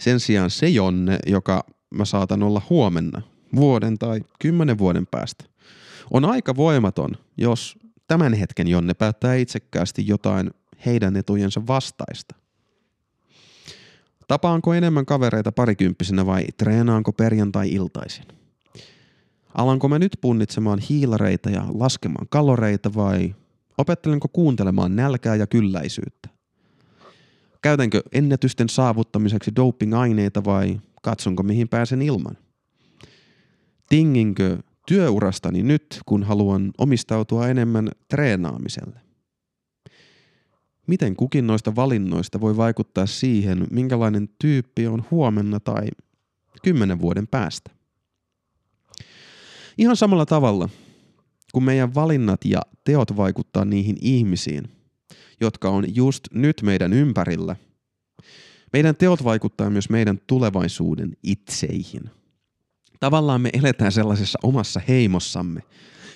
Sen 0.00 0.20
sijaan 0.20 0.50
se 0.50 0.68
Jonne, 0.68 1.18
joka 1.26 1.64
mä 1.90 2.04
saatan 2.04 2.42
olla 2.42 2.62
huomenna, 2.70 3.22
vuoden 3.56 3.98
tai 3.98 4.20
kymmenen 4.38 4.78
vuoden 4.78 5.06
päästä, 5.06 5.44
on 6.10 6.24
aika 6.24 6.56
voimaton, 6.56 7.10
jos 7.36 7.78
tämän 8.06 8.34
hetken 8.34 8.68
Jonne 8.68 8.94
päättää 8.94 9.34
itsekkäästi 9.34 10.06
jotain 10.06 10.50
heidän 10.86 11.16
etujensa 11.16 11.66
vastaista. 11.66 12.34
Tapaanko 14.28 14.74
enemmän 14.74 15.06
kavereita 15.06 15.52
parikymppisenä 15.52 16.26
vai 16.26 16.44
treenaanko 16.56 17.12
perjantai-iltaisin? 17.12 18.24
Alanko 19.54 19.88
mä 19.88 19.98
nyt 19.98 20.18
punnitsemaan 20.20 20.78
hiilareita 20.78 21.50
ja 21.50 21.64
laskemaan 21.74 22.26
kaloreita 22.28 22.94
vai 22.94 23.34
opettelenko 23.78 24.28
kuuntelemaan 24.28 24.96
nälkää 24.96 25.34
ja 25.34 25.46
kylläisyyttä? 25.46 26.28
Käytänkö 27.62 28.02
ennätysten 28.12 28.68
saavuttamiseksi 28.68 29.50
doping-aineita 29.56 30.44
vai 30.44 30.80
katsonko 31.02 31.42
mihin 31.42 31.68
pääsen 31.68 32.02
ilman? 32.02 32.36
Tinginkö 33.88 34.58
työurastani 34.86 35.62
nyt, 35.62 36.00
kun 36.06 36.22
haluan 36.22 36.70
omistautua 36.78 37.48
enemmän 37.48 37.90
treenaamiselle? 38.08 39.09
Miten 40.90 41.16
kukin 41.16 41.46
noista 41.46 41.76
valinnoista 41.76 42.40
voi 42.40 42.56
vaikuttaa 42.56 43.06
siihen, 43.06 43.66
minkälainen 43.70 44.28
tyyppi 44.38 44.86
on 44.86 45.04
huomenna 45.10 45.60
tai 45.60 45.88
kymmenen 46.62 47.00
vuoden 47.00 47.26
päästä? 47.26 47.70
Ihan 49.78 49.96
samalla 49.96 50.26
tavalla, 50.26 50.68
kun 51.52 51.64
meidän 51.64 51.94
valinnat 51.94 52.44
ja 52.44 52.60
teot 52.84 53.16
vaikuttaa 53.16 53.64
niihin 53.64 53.96
ihmisiin, 54.00 54.64
jotka 55.40 55.68
on 55.68 55.94
just 55.94 56.24
nyt 56.32 56.62
meidän 56.62 56.92
ympärillä, 56.92 57.56
meidän 58.72 58.96
teot 58.96 59.24
vaikuttaa 59.24 59.70
myös 59.70 59.90
meidän 59.90 60.20
tulevaisuuden 60.26 61.16
itseihin. 61.22 62.10
Tavallaan 63.00 63.40
me 63.40 63.50
eletään 63.52 63.92
sellaisessa 63.92 64.38
omassa 64.42 64.80
heimossamme, 64.88 65.60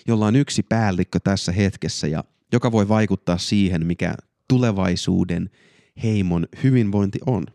jolla 0.08 0.26
on 0.26 0.36
yksi 0.36 0.62
päällikkö 0.62 1.20
tässä 1.24 1.52
hetkessä 1.52 2.06
ja 2.06 2.24
joka 2.52 2.72
voi 2.72 2.88
vaikuttaa 2.88 3.38
siihen, 3.38 3.86
mikä 3.86 4.14
tulevaisuuden 4.48 5.50
heimon 6.02 6.46
hyvinvointi 6.62 7.18
on. 7.26 7.46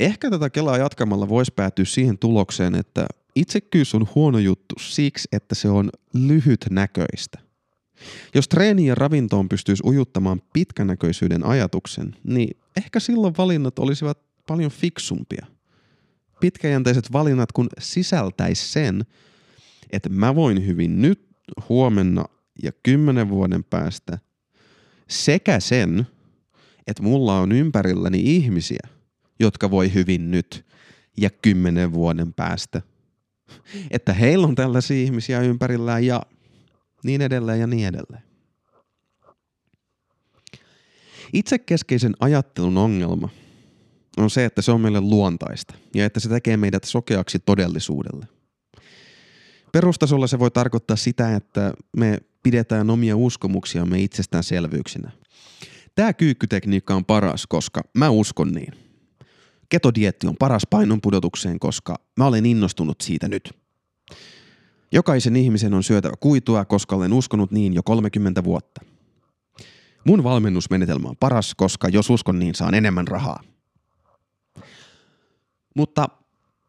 Ehkä 0.00 0.30
tätä 0.30 0.50
kelaa 0.50 0.78
jatkamalla 0.78 1.28
voisi 1.28 1.52
päätyä 1.56 1.84
siihen 1.84 2.18
tulokseen, 2.18 2.74
että 2.74 3.06
itsekkyys 3.34 3.94
on 3.94 4.08
huono 4.14 4.38
juttu 4.38 4.74
siksi, 4.78 5.28
että 5.32 5.54
se 5.54 5.68
on 5.68 5.90
lyhytnäköistä. 6.14 7.38
Jos 8.34 8.48
treeni 8.48 8.86
ja 8.86 8.94
ravintoon 8.94 9.48
pystyisi 9.48 9.82
ujuttamaan 9.86 10.42
pitkänäköisyyden 10.52 11.46
ajatuksen, 11.46 12.16
niin 12.24 12.56
ehkä 12.76 13.00
silloin 13.00 13.34
valinnat 13.38 13.78
olisivat 13.78 14.18
paljon 14.46 14.70
fiksumpia. 14.70 15.46
Pitkäjänteiset 16.40 17.12
valinnat 17.12 17.52
kun 17.52 17.68
sisältäisi 17.78 18.72
sen, 18.72 19.04
että 19.90 20.08
mä 20.08 20.34
voin 20.34 20.66
hyvin 20.66 21.02
nyt, 21.02 21.26
huomenna 21.68 22.24
ja 22.62 22.72
kymmenen 22.82 23.28
vuoden 23.28 23.64
päästä 23.64 24.18
sekä 25.08 25.60
sen, 25.60 26.06
että 26.86 27.02
mulla 27.02 27.38
on 27.40 27.52
ympärilläni 27.52 28.20
ihmisiä, 28.36 28.88
jotka 29.40 29.70
voi 29.70 29.94
hyvin 29.94 30.30
nyt 30.30 30.66
ja 31.16 31.30
kymmenen 31.30 31.92
vuoden 31.92 32.32
päästä. 32.32 32.82
Että 33.90 34.12
heillä 34.12 34.46
on 34.46 34.54
tällaisia 34.54 35.04
ihmisiä 35.04 35.40
ympärillään 35.40 36.06
ja 36.06 36.22
niin 37.04 37.22
edelleen 37.22 37.60
ja 37.60 37.66
niin 37.66 37.88
edelleen. 37.88 38.22
Itsekeskeisen 41.32 42.14
ajattelun 42.20 42.78
ongelma 42.78 43.28
on 44.16 44.30
se, 44.30 44.44
että 44.44 44.62
se 44.62 44.72
on 44.72 44.80
meille 44.80 45.00
luontaista 45.00 45.74
ja 45.94 46.04
että 46.04 46.20
se 46.20 46.28
tekee 46.28 46.56
meidät 46.56 46.84
sokeaksi 46.84 47.38
todellisuudelle. 47.38 48.26
Perustasolla 49.72 50.26
se 50.26 50.38
voi 50.38 50.50
tarkoittaa 50.50 50.96
sitä, 50.96 51.36
että 51.36 51.72
me 51.96 52.18
pidetään 52.44 52.90
omia 52.90 53.16
uskomuksiamme 53.16 54.00
itsestäänselvyyksinä. 54.00 55.10
Tämä 55.94 56.12
kyykkytekniikka 56.12 56.94
on 56.94 57.04
paras, 57.04 57.46
koska 57.46 57.82
mä 57.94 58.10
uskon 58.10 58.52
niin. 58.52 58.72
Ketodietti 59.68 60.26
on 60.26 60.36
paras 60.38 60.62
painonpudotukseen, 60.70 61.58
koska 61.58 61.96
mä 62.16 62.26
olen 62.26 62.46
innostunut 62.46 63.00
siitä 63.00 63.28
nyt. 63.28 63.52
Jokaisen 64.92 65.36
ihmisen 65.36 65.74
on 65.74 65.82
syötävä 65.82 66.14
kuitua, 66.20 66.64
koska 66.64 66.96
olen 66.96 67.12
uskonut 67.12 67.50
niin 67.50 67.74
jo 67.74 67.82
30 67.82 68.44
vuotta. 68.44 68.80
Mun 70.06 70.24
valmennusmenetelmä 70.24 71.08
on 71.08 71.16
paras, 71.16 71.54
koska 71.54 71.88
jos 71.88 72.10
uskon 72.10 72.38
niin, 72.38 72.54
saan 72.54 72.74
enemmän 72.74 73.08
rahaa. 73.08 73.42
Mutta 75.76 76.08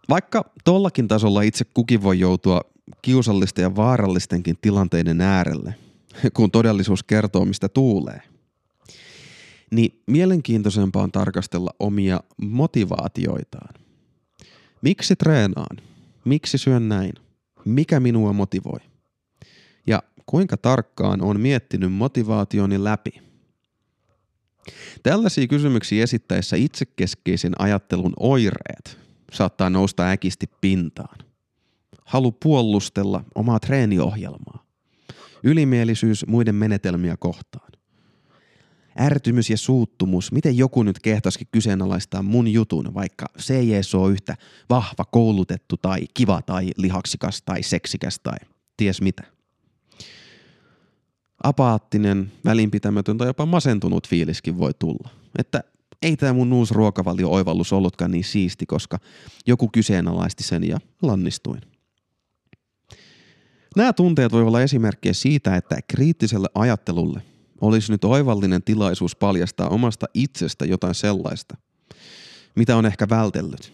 vaikka 0.09 0.51
tollakin 0.63 1.07
tasolla 1.07 1.41
itse 1.41 1.65
kukin 1.65 2.03
voi 2.03 2.19
joutua 2.19 2.61
kiusallisten 3.01 3.63
ja 3.63 3.75
vaarallistenkin 3.75 4.57
tilanteiden 4.61 5.21
äärelle, 5.21 5.75
kun 6.33 6.51
todellisuus 6.51 7.03
kertoo, 7.03 7.45
mistä 7.45 7.69
tuulee, 7.69 8.21
niin 9.71 10.01
mielenkiintoisempaa 10.07 11.03
on 11.03 11.11
tarkastella 11.11 11.71
omia 11.79 12.19
motivaatioitaan. 12.37 13.73
Miksi 14.81 15.15
treenaan? 15.15 15.77
Miksi 16.25 16.57
syön 16.57 16.89
näin? 16.89 17.13
Mikä 17.65 17.99
minua 17.99 18.33
motivoi? 18.33 18.79
Ja 19.87 20.03
kuinka 20.25 20.57
tarkkaan 20.57 21.21
on 21.21 21.39
miettinyt 21.39 21.93
motivaationi 21.93 22.83
läpi? 22.83 23.21
Tällaisia 25.03 25.47
kysymyksiä 25.47 26.03
esittäessä 26.03 26.55
itsekeskeisen 26.55 27.61
ajattelun 27.61 28.13
oireet 28.19 28.97
saattaa 29.31 29.69
nousta 29.69 30.09
äkisti 30.09 30.49
pintaan. 30.61 31.24
Halu 32.05 32.31
puolustella 32.31 33.23
omaa 33.35 33.59
treeniohjelmaa. 33.59 34.65
Ylimielisyys 35.43 36.25
muiden 36.27 36.55
menetelmiä 36.55 37.17
kohtaan. 37.17 37.71
Ärtymys 38.99 39.49
ja 39.49 39.57
suuttumus, 39.57 40.31
miten 40.31 40.57
joku 40.57 40.83
nyt 40.83 40.99
kehtasikin 40.99 41.47
kyseenalaistaa 41.51 42.23
mun 42.23 42.47
jutun, 42.47 42.93
vaikka 42.93 43.25
se 43.37 43.57
ei 43.57 43.73
edes 43.73 43.95
ole 43.95 44.11
yhtä 44.11 44.35
vahva, 44.69 45.05
koulutettu 45.11 45.77
tai 45.77 46.01
kiva 46.13 46.41
tai 46.41 46.71
lihaksikas 46.77 47.41
tai 47.41 47.63
seksikäs 47.63 48.19
tai 48.19 48.37
ties 48.77 49.01
mitä. 49.01 49.23
Apaattinen, 51.43 52.31
välinpitämätön 52.45 53.17
tai 53.17 53.27
jopa 53.27 53.45
masentunut 53.45 54.07
fiiliskin 54.07 54.57
voi 54.57 54.73
tulla. 54.79 55.09
Että 55.37 55.63
ei 56.01 56.17
tämä 56.17 56.33
mun 56.33 56.53
uusi 56.53 56.73
ruokavalio-oivallus 56.73 57.73
ollutkaan 57.73 58.11
niin 58.11 58.23
siisti, 58.23 58.65
koska 58.65 58.99
joku 59.47 59.69
kyseenalaisti 59.73 60.43
sen 60.43 60.63
ja 60.63 60.77
lannistuin. 61.01 61.61
Nämä 63.75 63.93
tunteet 63.93 64.31
voivat 64.31 64.47
olla 64.47 64.61
esimerkkejä 64.61 65.13
siitä, 65.13 65.55
että 65.55 65.77
kriittiselle 65.87 66.47
ajattelulle 66.55 67.21
olisi 67.61 67.91
nyt 67.91 68.03
oivallinen 68.03 68.63
tilaisuus 68.63 69.15
paljastaa 69.15 69.69
omasta 69.69 70.05
itsestä 70.13 70.65
jotain 70.65 70.95
sellaista, 70.95 71.57
mitä 72.55 72.77
on 72.77 72.85
ehkä 72.85 73.09
vältellyt. 73.09 73.73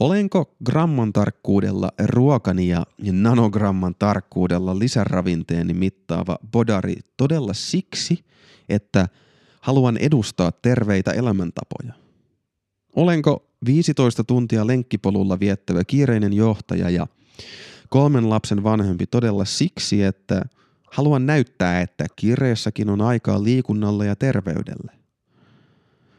Olenko 0.00 0.56
gramman 0.64 1.12
tarkkuudella 1.12 1.90
ruokani 2.04 2.68
ja 2.68 2.86
nanogramman 3.12 3.94
tarkkuudella 3.98 4.78
lisäravinteeni 4.78 5.74
mittaava 5.74 6.38
bodari 6.52 6.96
todella 7.16 7.54
siksi, 7.54 8.24
että 8.68 9.08
haluan 9.60 9.96
edustaa 9.96 10.52
terveitä 10.52 11.10
elämäntapoja? 11.10 11.92
Olenko 12.96 13.48
15 13.64 14.24
tuntia 14.24 14.66
lenkkipolulla 14.66 15.40
viettävä 15.40 15.84
kiireinen 15.84 16.32
johtaja 16.32 16.90
ja 16.90 17.06
kolmen 17.92 18.30
lapsen 18.30 18.64
vanhempi 18.64 19.06
todella 19.06 19.44
siksi, 19.44 20.02
että 20.02 20.42
haluan 20.92 21.26
näyttää, 21.26 21.80
että 21.80 22.06
kiireessäkin 22.16 22.90
on 22.90 23.00
aikaa 23.00 23.42
liikunnalle 23.42 24.06
ja 24.06 24.16
terveydelle? 24.16 24.92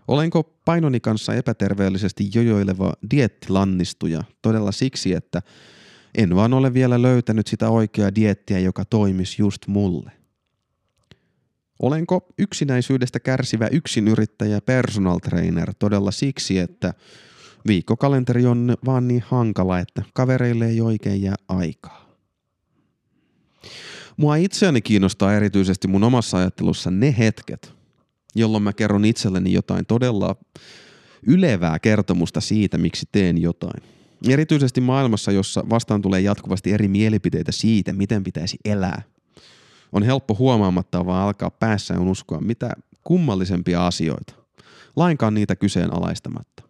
Olenko 0.07 0.43
painoni 0.65 0.99
kanssa 0.99 1.33
epäterveellisesti 1.33 2.29
jojoileva 2.35 2.93
diettilannistuja 3.11 4.23
todella 4.41 4.71
siksi, 4.71 5.13
että 5.13 5.41
en 6.15 6.35
vaan 6.35 6.53
ole 6.53 6.73
vielä 6.73 7.01
löytänyt 7.01 7.47
sitä 7.47 7.69
oikeaa 7.69 8.15
diettiä, 8.15 8.59
joka 8.59 8.85
toimisi 8.85 9.41
just 9.41 9.67
mulle? 9.67 10.11
Olenko 11.79 12.27
yksinäisyydestä 12.37 13.19
kärsivä 13.19 13.67
yksinyrittäjä 13.67 14.61
personal 14.61 15.19
trainer 15.19 15.73
todella 15.79 16.11
siksi, 16.11 16.59
että 16.59 16.93
viikkokalenteri 17.67 18.45
on 18.45 18.75
vaan 18.85 19.07
niin 19.07 19.23
hankala, 19.27 19.79
että 19.79 20.03
kavereille 20.13 20.65
ei 20.65 20.81
oikein 20.81 21.21
jää 21.21 21.35
aikaa? 21.47 22.13
Mua 24.17 24.35
itseäni 24.35 24.81
kiinnostaa 24.81 25.33
erityisesti 25.33 25.87
mun 25.87 26.03
omassa 26.03 26.37
ajattelussa 26.37 26.91
ne 26.91 27.15
hetket, 27.17 27.73
jolloin 28.35 28.63
mä 28.63 28.73
kerron 28.73 29.05
itselleni 29.05 29.53
jotain 29.53 29.85
todella 29.85 30.35
ylevää 31.27 31.79
kertomusta 31.79 32.41
siitä, 32.41 32.77
miksi 32.77 33.05
teen 33.11 33.41
jotain. 33.41 33.83
Erityisesti 34.29 34.81
maailmassa, 34.81 35.31
jossa 35.31 35.63
vastaan 35.69 36.01
tulee 36.01 36.21
jatkuvasti 36.21 36.71
eri 36.71 36.87
mielipiteitä 36.87 37.51
siitä, 37.51 37.93
miten 37.93 38.23
pitäisi 38.23 38.57
elää. 38.65 39.01
On 39.91 40.03
helppo 40.03 40.35
huomaamatta 40.39 41.05
vaan 41.05 41.27
alkaa 41.27 41.51
päässään 41.51 42.07
uskoa 42.07 42.41
mitä 42.41 42.73
kummallisempia 43.03 43.87
asioita. 43.87 44.33
Lainkaan 44.95 45.33
niitä 45.33 45.55
kyseenalaistamatta. 45.55 46.63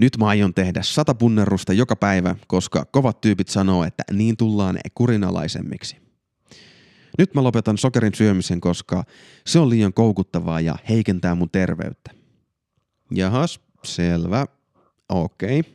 Nyt 0.00 0.16
mä 0.18 0.26
aion 0.26 0.54
tehdä 0.54 0.82
sata 0.82 1.14
punnerusta 1.14 1.72
joka 1.72 1.96
päivä, 1.96 2.36
koska 2.46 2.84
kovat 2.84 3.20
tyypit 3.20 3.48
sanoo, 3.48 3.84
että 3.84 4.02
niin 4.12 4.36
tullaan 4.36 4.78
kurinalaisemmiksi. 4.94 5.96
Nyt 7.18 7.34
mä 7.34 7.42
lopetan 7.42 7.78
sokerin 7.78 8.14
syömisen, 8.14 8.60
koska 8.60 9.04
se 9.46 9.58
on 9.58 9.70
liian 9.70 9.92
koukuttavaa 9.92 10.60
ja 10.60 10.74
heikentää 10.88 11.34
mun 11.34 11.50
terveyttä. 11.50 12.10
Jahas, 13.10 13.60
selvä. 13.84 14.46
Okei. 15.08 15.60
Okay. 15.60 15.72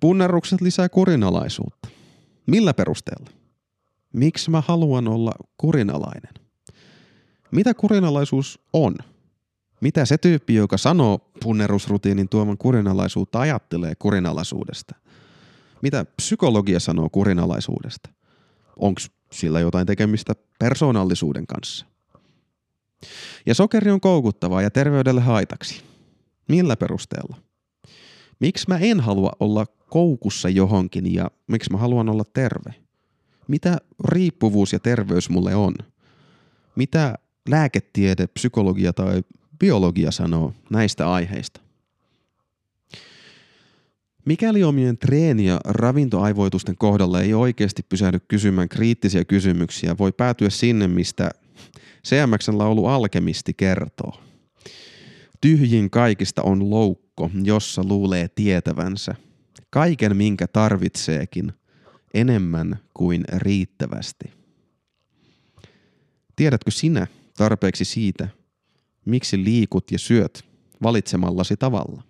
Punnerrukset 0.00 0.60
lisää 0.60 0.88
kurinalaisuutta. 0.88 1.88
Millä 2.46 2.74
perusteella? 2.74 3.30
Miksi 4.12 4.50
mä 4.50 4.62
haluan 4.66 5.08
olla 5.08 5.32
kurinalainen? 5.58 6.34
Mitä 7.50 7.74
kurinalaisuus 7.74 8.58
on? 8.72 8.96
Mitä 9.80 10.04
se 10.04 10.18
tyyppi, 10.18 10.54
joka 10.54 10.76
sanoo 10.76 11.30
punnerusrutiinin 11.42 12.28
tuoman 12.28 12.58
kurinalaisuutta, 12.58 13.40
ajattelee 13.40 13.94
kurinalaisuudesta? 13.94 14.94
Mitä 15.82 16.04
psykologia 16.04 16.80
sanoo 16.80 17.08
kurinalaisuudesta? 17.10 18.10
Onko 18.76 19.00
sillä 19.32 19.60
jotain 19.60 19.86
tekemistä 19.86 20.34
persoonallisuuden 20.58 21.46
kanssa? 21.46 21.86
Ja 23.46 23.54
sokeri 23.54 23.90
on 23.90 24.00
koukuttavaa 24.00 24.62
ja 24.62 24.70
terveydelle 24.70 25.20
haitaksi. 25.20 25.82
Millä 26.48 26.76
perusteella? 26.76 27.36
Miksi 28.40 28.64
mä 28.68 28.78
en 28.78 29.00
halua 29.00 29.32
olla 29.40 29.66
koukussa 29.66 30.48
johonkin 30.48 31.14
ja 31.14 31.30
miksi 31.46 31.72
mä 31.72 31.78
haluan 31.78 32.08
olla 32.08 32.24
terve? 32.32 32.74
Mitä 33.48 33.78
riippuvuus 34.04 34.72
ja 34.72 34.78
terveys 34.78 35.30
mulle 35.30 35.54
on? 35.54 35.74
Mitä 36.76 37.14
lääketiede, 37.48 38.26
psykologia 38.26 38.92
tai 38.92 39.22
biologia 39.58 40.10
sanoo 40.10 40.54
näistä 40.70 41.12
aiheista? 41.12 41.60
Mikäli 44.24 44.64
omien 44.64 44.98
treeni- 44.98 45.46
ja 45.46 45.60
ravintoaivoitusten 45.64 46.76
kohdalla 46.76 47.20
ei 47.20 47.34
oikeasti 47.34 47.82
pysähdy 47.82 48.20
kysymään 48.28 48.68
kriittisiä 48.68 49.24
kysymyksiä, 49.24 49.98
voi 49.98 50.12
päätyä 50.12 50.50
sinne, 50.50 50.88
mistä 50.88 51.30
CMXn 52.06 52.58
laulu 52.58 52.86
Alkemisti 52.86 53.54
kertoo. 53.54 54.20
Tyhjin 55.40 55.90
kaikista 55.90 56.42
on 56.42 56.70
loukko, 56.70 57.30
jossa 57.42 57.84
luulee 57.84 58.28
tietävänsä. 58.28 59.14
Kaiken, 59.70 60.16
minkä 60.16 60.46
tarvitseekin, 60.46 61.52
enemmän 62.14 62.78
kuin 62.94 63.24
riittävästi. 63.36 64.32
Tiedätkö 66.36 66.70
sinä 66.70 67.06
tarpeeksi 67.36 67.84
siitä, 67.84 68.28
miksi 69.06 69.44
liikut 69.44 69.92
ja 69.92 69.98
syöt 69.98 70.44
valitsemallasi 70.82 71.56
tavalla? 71.56 72.02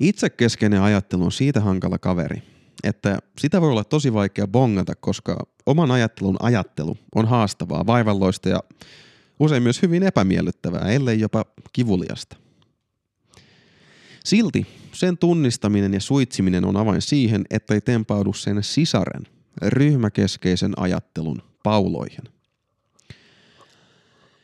Itsekeskeinen 0.00 0.82
ajattelu 0.82 1.24
on 1.24 1.32
siitä 1.32 1.60
hankala 1.60 1.98
kaveri, 1.98 2.42
että 2.84 3.18
sitä 3.38 3.60
voi 3.60 3.70
olla 3.70 3.84
tosi 3.84 4.12
vaikea 4.12 4.46
bongata, 4.46 4.94
koska 4.94 5.46
oman 5.66 5.90
ajattelun 5.90 6.36
ajattelu 6.40 6.96
on 7.14 7.28
haastavaa, 7.28 7.86
vaivalloista 7.86 8.48
ja 8.48 8.60
usein 9.40 9.62
myös 9.62 9.82
hyvin 9.82 10.02
epämiellyttävää, 10.02 10.88
ellei 10.88 11.20
jopa 11.20 11.44
kivuliasta. 11.72 12.36
Silti 14.24 14.66
sen 14.92 15.18
tunnistaminen 15.18 15.94
ja 15.94 16.00
suitsiminen 16.00 16.64
on 16.64 16.76
avain 16.76 17.02
siihen, 17.02 17.44
ettei 17.50 17.80
tempaudu 17.80 18.32
sen 18.32 18.62
sisaren, 18.62 19.22
ryhmäkeskeisen 19.62 20.72
ajattelun 20.76 21.42
pauloihin. 21.62 22.24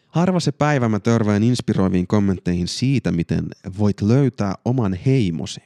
Harva 0.08 0.40
se 0.40 0.52
päivä 0.52 0.88
mä 0.88 1.00
törvään 1.00 1.42
inspiroiviin 1.42 2.06
kommentteihin 2.06 2.68
siitä, 2.68 3.12
miten 3.12 3.44
voit 3.78 4.02
löytää 4.02 4.54
oman 4.64 4.94
heimosi. 5.06 5.60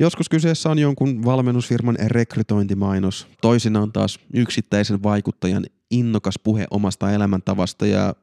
Joskus 0.00 0.28
kyseessä 0.28 0.70
on 0.70 0.78
jonkun 0.78 1.24
valmennusfirman 1.24 1.96
rekrytointimainos, 2.06 3.26
toisinaan 3.40 3.92
taas 3.92 4.18
yksittäisen 4.34 5.02
vaikuttajan 5.02 5.66
innokas 5.90 6.34
puhe 6.44 6.66
omasta 6.70 7.12
elämäntavasta 7.12 7.86
ja 7.86 8.14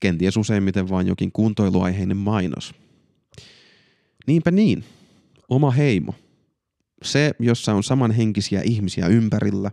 kenties 0.00 0.36
useimmiten 0.36 0.88
vain 0.88 1.06
jokin 1.06 1.32
kuntoiluaiheinen 1.32 2.16
mainos. 2.16 2.74
Niinpä 4.26 4.50
niin, 4.50 4.84
oma 5.48 5.70
heimo. 5.70 6.14
Se, 7.02 7.34
jossa 7.38 7.74
on 7.74 7.82
samanhenkisiä 7.82 8.62
ihmisiä 8.64 9.06
ympärillä, 9.06 9.70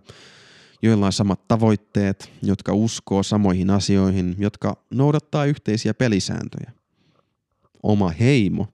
joilla 0.82 1.06
on 1.06 1.14
samat 1.14 1.48
tavoitteet, 1.48 2.32
jotka 2.44 2.74
uskoo 2.74 3.24
samoihin 3.24 3.70
asioihin, 3.70 4.36
jotka 4.38 4.86
noudattaa 4.90 5.46
yhteisiä 5.46 5.94
pelisääntöjä. 5.94 6.72
Oma 7.84 8.10
heimo, 8.10 8.68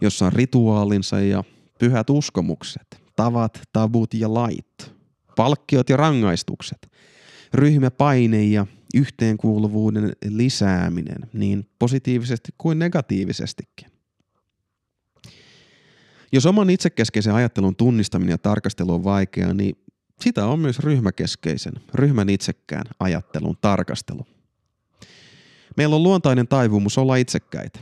jossa 0.00 0.26
on 0.26 0.32
rituaalinsa 0.32 1.20
ja 1.20 1.44
pyhät 1.78 2.10
uskomukset, 2.10 3.02
tavat, 3.16 3.60
tabut 3.72 4.14
ja 4.14 4.34
lait, 4.34 4.94
palkkiot 5.36 5.88
ja 5.88 5.96
rangaistukset, 5.96 6.92
ryhmäpaine 7.54 8.44
ja 8.44 8.66
yhteenkuuluvuuden 8.94 10.12
lisääminen 10.28 11.28
niin 11.32 11.68
positiivisesti 11.78 12.52
kuin 12.58 12.78
negatiivisestikin. 12.78 13.94
Jos 16.32 16.46
oman 16.46 16.70
itsekeskeisen 16.70 17.34
ajattelun 17.34 17.76
tunnistaminen 17.76 18.30
ja 18.30 18.38
tarkastelu 18.38 18.94
on 18.94 19.04
vaikeaa, 19.04 19.54
niin 19.54 19.76
sitä 20.24 20.46
on 20.46 20.58
myös 20.58 20.78
ryhmäkeskeisen, 20.78 21.72
ryhmän 21.94 22.28
itsekkään 22.28 22.84
ajattelun 23.00 23.56
tarkastelu. 23.60 24.26
Meillä 25.76 25.96
on 25.96 26.02
luontainen 26.02 26.48
taivumus 26.48 26.98
olla 26.98 27.16
itsekkäitä. 27.16 27.80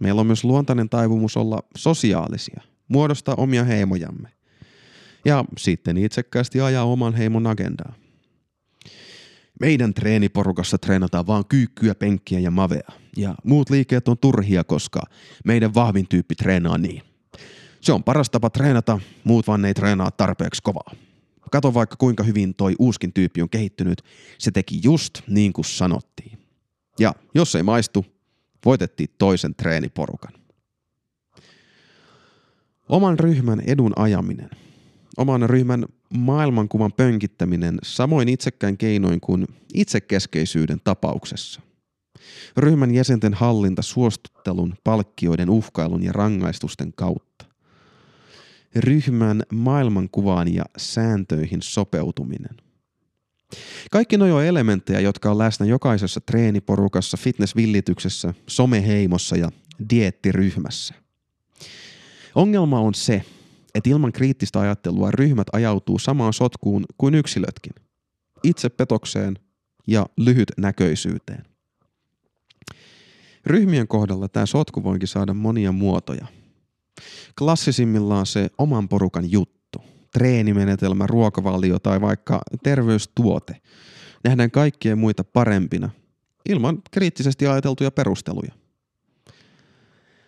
Meillä 0.00 0.20
on 0.20 0.26
myös 0.26 0.44
luontainen 0.44 0.88
taivumus 0.88 1.36
olla 1.36 1.60
sosiaalisia, 1.76 2.62
muodostaa 2.88 3.34
omia 3.34 3.64
heimojamme. 3.64 4.28
Ja 5.24 5.44
sitten 5.58 5.96
itsekkäästi 5.96 6.60
ajaa 6.60 6.84
oman 6.84 7.14
heimon 7.14 7.46
agendaa. 7.46 7.92
Meidän 9.60 9.94
treeniporukassa 9.94 10.78
treenataan 10.78 11.26
vaan 11.26 11.44
kyykkyä, 11.48 11.94
penkkiä 11.94 12.38
ja 12.38 12.50
mavea. 12.50 12.88
Ja 13.16 13.34
muut 13.44 13.70
liikkeet 13.70 14.08
on 14.08 14.18
turhia, 14.18 14.64
koska 14.64 15.02
meidän 15.44 15.74
vahvin 15.74 16.08
tyyppi 16.08 16.34
treenaa 16.34 16.78
niin. 16.78 17.02
Se 17.80 17.92
on 17.92 18.04
paras 18.04 18.30
tapa 18.30 18.50
treenata, 18.50 19.00
muut 19.24 19.46
vaan 19.46 19.64
ei 19.64 19.74
treenaa 19.74 20.10
tarpeeksi 20.10 20.62
kovaa. 20.62 20.94
Kato 21.50 21.74
vaikka 21.74 21.96
kuinka 21.96 22.22
hyvin 22.22 22.54
toi 22.54 22.74
uuskin 22.78 23.12
tyyppi 23.12 23.42
on 23.42 23.48
kehittynyt, 23.48 24.02
se 24.38 24.50
teki 24.50 24.80
just 24.82 25.20
niin 25.28 25.52
kuin 25.52 25.64
sanottiin. 25.64 26.38
Ja 26.98 27.14
jos 27.34 27.54
ei 27.54 27.62
maistu, 27.62 28.06
voitettiin 28.64 29.10
toisen 29.18 29.54
treeniporukan. 29.54 30.32
Oman 32.88 33.18
ryhmän 33.18 33.60
edun 33.60 33.92
ajaminen, 33.96 34.50
oman 35.16 35.50
ryhmän 35.50 35.86
maailmankuvan 36.10 36.92
pönkittäminen 36.92 37.78
samoin 37.82 38.28
itsekkäin 38.28 38.78
keinoin 38.78 39.20
kuin 39.20 39.46
itsekeskeisyyden 39.74 40.80
tapauksessa. 40.84 41.60
Ryhmän 42.56 42.94
jäsenten 42.94 43.34
hallinta 43.34 43.82
suostuttelun, 43.82 44.74
palkkioiden, 44.84 45.50
uhkailun 45.50 46.02
ja 46.02 46.12
rangaistusten 46.12 46.92
kautta 46.92 47.33
ryhmän 48.76 49.42
maailmankuvaan 49.52 50.54
ja 50.54 50.64
sääntöihin 50.76 51.62
sopeutuminen. 51.62 52.56
Kaikki 53.90 54.18
nuo 54.18 54.40
elementtejä, 54.40 55.00
jotka 55.00 55.30
on 55.30 55.38
läsnä 55.38 55.66
jokaisessa 55.66 56.20
treeniporukassa, 56.20 57.16
fitnessvillityksessä, 57.16 58.34
someheimossa 58.46 59.36
ja 59.36 59.50
diettiryhmässä. 59.90 60.94
Ongelma 62.34 62.80
on 62.80 62.94
se, 62.94 63.24
että 63.74 63.90
ilman 63.90 64.12
kriittistä 64.12 64.60
ajattelua 64.60 65.10
ryhmät 65.10 65.46
ajautuu 65.52 65.98
samaan 65.98 66.32
sotkuun 66.32 66.84
kuin 66.98 67.14
yksilötkin. 67.14 67.72
Itsepetokseen 68.44 69.38
ja 69.86 70.06
lyhytnäköisyyteen. 70.16 71.44
Ryhmien 73.46 73.88
kohdalla 73.88 74.28
tämä 74.28 74.46
sotku 74.46 74.82
voikin 74.82 75.08
saada 75.08 75.34
monia 75.34 75.72
muotoja– 75.72 76.26
Klassisimmillaan 77.38 78.26
se 78.26 78.50
oman 78.58 78.88
porukan 78.88 79.30
juttu, 79.30 79.82
treenimenetelmä, 80.12 81.06
ruokavalio 81.06 81.78
tai 81.78 82.00
vaikka 82.00 82.40
terveystuote. 82.62 83.56
Nähdään 84.24 84.50
kaikkia 84.50 84.96
muita 84.96 85.24
parempina, 85.24 85.90
ilman 86.48 86.82
kriittisesti 86.90 87.46
ajateltuja 87.46 87.90
perusteluja. 87.90 88.52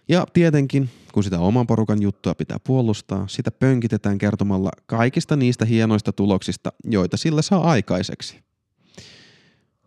Ja 0.09 0.27
tietenkin, 0.33 0.91
kun 1.13 1.25
sitä 1.25 1.39
oman 1.39 1.67
porukan 1.67 2.03
juttua 2.03 2.35
pitää 2.35 2.59
puolustaa, 2.67 3.29
sitä 3.29 3.51
pönkitetään 3.51 4.19
kertomalla 4.19 4.71
kaikista 4.87 5.37
niistä 5.37 5.65
hienoista 5.65 6.13
tuloksista, 6.13 6.73
joita 6.85 7.17
sillä 7.17 7.43
saa 7.43 7.71
aikaiseksi. 7.71 8.41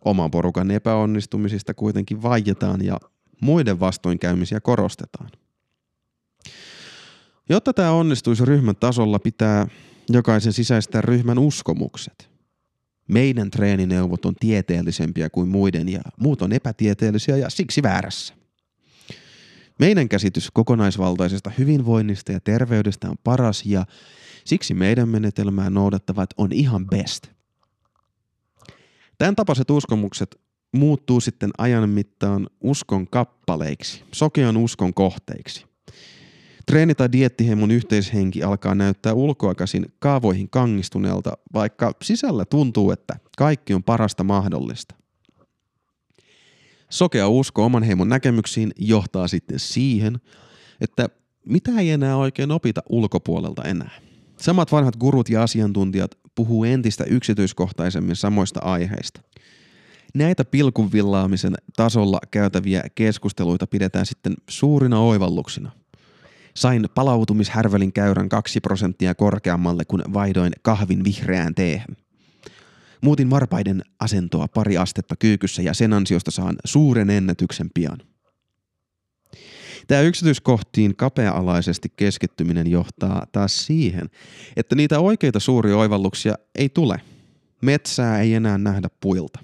Oman 0.05 0.31
porukan 0.31 0.71
epäonnistumisista 0.71 1.73
kuitenkin 1.73 2.21
vaietaan 2.21 2.85
ja 2.85 2.97
muiden 3.41 3.79
vastoinkäymisiä 3.79 4.59
korostetaan. 4.59 5.29
Jotta 7.49 7.73
tämä 7.73 7.91
onnistuisi 7.91 8.45
ryhmän 8.45 8.75
tasolla, 8.75 9.19
pitää 9.19 9.67
jokaisen 10.09 10.53
sisäistää 10.53 11.01
ryhmän 11.01 11.39
uskomukset. 11.39 12.29
Meidän 13.07 13.51
treenineuvot 13.51 14.25
on 14.25 14.35
tieteellisempiä 14.39 15.29
kuin 15.29 15.47
muiden 15.47 15.89
ja 15.89 16.01
muut 16.17 16.41
on 16.41 16.53
epätieteellisiä 16.53 17.37
ja 17.37 17.49
siksi 17.49 17.83
väärässä. 17.83 18.33
Meidän 19.79 20.09
käsitys 20.09 20.51
kokonaisvaltaisesta 20.51 21.51
hyvinvoinnista 21.57 22.31
ja 22.31 22.39
terveydestä 22.39 23.09
on 23.09 23.15
paras 23.23 23.65
ja 23.65 23.85
siksi 24.45 24.73
meidän 24.73 25.09
menetelmää 25.09 25.69
noudattavat 25.69 26.29
on 26.37 26.51
ihan 26.51 26.87
best. 26.87 27.27
Tämän 29.17 29.35
tapaiset 29.35 29.69
uskomukset 29.69 30.41
muuttuu 30.71 31.21
sitten 31.21 31.51
ajan 31.57 31.89
mittaan 31.89 32.47
uskon 32.61 33.07
kappaleiksi, 33.07 34.03
sokean 34.11 34.57
uskon 34.57 34.93
kohteiksi. 34.93 35.68
Treeni- 36.69 36.95
tai 36.95 37.11
diettiheimon 37.11 37.71
yhteishenki 37.71 38.43
alkaa 38.43 38.75
näyttää 38.75 39.13
ulkoakäsin 39.13 39.93
kaavoihin 39.99 40.49
kangistuneelta, 40.49 41.31
vaikka 41.53 41.93
sisällä 42.01 42.45
tuntuu, 42.45 42.91
että 42.91 43.15
kaikki 43.37 43.73
on 43.73 43.83
parasta 43.83 44.23
mahdollista. 44.23 44.95
Sokea 46.89 47.27
usko 47.27 47.65
oman 47.65 47.83
heimon 47.83 48.09
näkemyksiin 48.09 48.71
johtaa 48.77 49.27
sitten 49.27 49.59
siihen, 49.59 50.19
että 50.81 51.09
mitä 51.45 51.71
ei 51.79 51.89
enää 51.89 52.17
oikein 52.17 52.51
opita 52.51 52.81
ulkopuolelta 52.89 53.63
enää. 53.63 54.01
Samat 54.37 54.71
vanhat 54.71 54.95
gurut 54.95 55.29
ja 55.29 55.43
asiantuntijat 55.43 56.17
puhuu 56.35 56.63
entistä 56.63 57.03
yksityiskohtaisemmin 57.03 58.15
samoista 58.15 58.59
aiheista. 58.63 59.21
Näitä 60.13 60.45
pilkunvillaamisen 60.45 61.53
tasolla 61.75 62.19
käytäviä 62.31 62.83
keskusteluita 62.95 63.67
pidetään 63.67 64.05
sitten 64.05 64.33
suurina 64.49 64.99
oivalluksina. 64.99 65.71
Sain 66.59 66.87
palautumishärvelin 66.95 67.93
käyrän 67.93 68.29
kaksi 68.29 68.59
prosenttia 68.59 69.15
korkeammalle, 69.15 69.85
kun 69.85 70.03
vaihdoin 70.13 70.53
kahvin 70.61 71.03
vihreään 71.03 71.55
teehän. 71.55 71.97
Muutin 73.01 73.29
varpaiden 73.29 73.81
asentoa 73.99 74.47
pari 74.47 74.77
astetta 74.77 75.15
kyykyssä 75.15 75.61
ja 75.61 75.73
sen 75.73 75.93
ansiosta 75.93 76.31
saan 76.31 76.55
suuren 76.65 77.09
ennätyksen 77.09 77.69
pian. 77.73 77.97
Tämä 79.87 80.01
yksityiskohtiin 80.01 80.95
kapea-alaisesti 80.95 81.93
keskittyminen 81.95 82.71
johtaa 82.71 83.27
taas 83.31 83.65
siihen, 83.65 84.09
että 84.55 84.75
niitä 84.75 84.99
oikeita 84.99 85.39
suuria 85.39 85.77
oivalluksia 85.77 86.35
ei 86.55 86.69
tule. 86.69 87.01
Metsää 87.61 88.21
ei 88.21 88.33
enää 88.33 88.57
nähdä 88.57 88.87
puilta. 89.01 89.39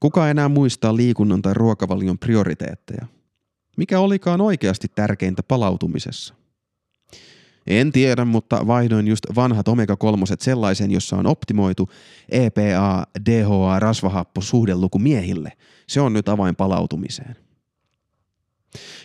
Kuka 0.00 0.30
enää 0.30 0.48
muistaa 0.48 0.96
liikunnan 0.96 1.42
tai 1.42 1.54
ruokavalion 1.54 2.18
prioriteetteja? 2.18 3.06
Mikä 3.76 4.00
olikaan 4.00 4.40
oikeasti 4.40 4.88
tärkeintä 4.94 5.42
palautumisessa? 5.42 6.34
En 7.66 7.92
tiedä, 7.92 8.24
mutta 8.24 8.66
vaihdoin 8.66 9.08
just 9.08 9.26
vanhat 9.34 9.68
omega-3 9.68 10.36
sellaisen, 10.40 10.90
jossa 10.90 11.16
on 11.16 11.26
optimoitu 11.26 11.88
EPA, 12.28 13.06
DHA, 13.30 13.78
rasvahappo, 13.78 14.40
suhdeluku 14.40 14.98
miehille. 14.98 15.52
Se 15.88 16.00
on 16.00 16.12
nyt 16.12 16.28
avain 16.28 16.56
palautumiseen. 16.56 17.36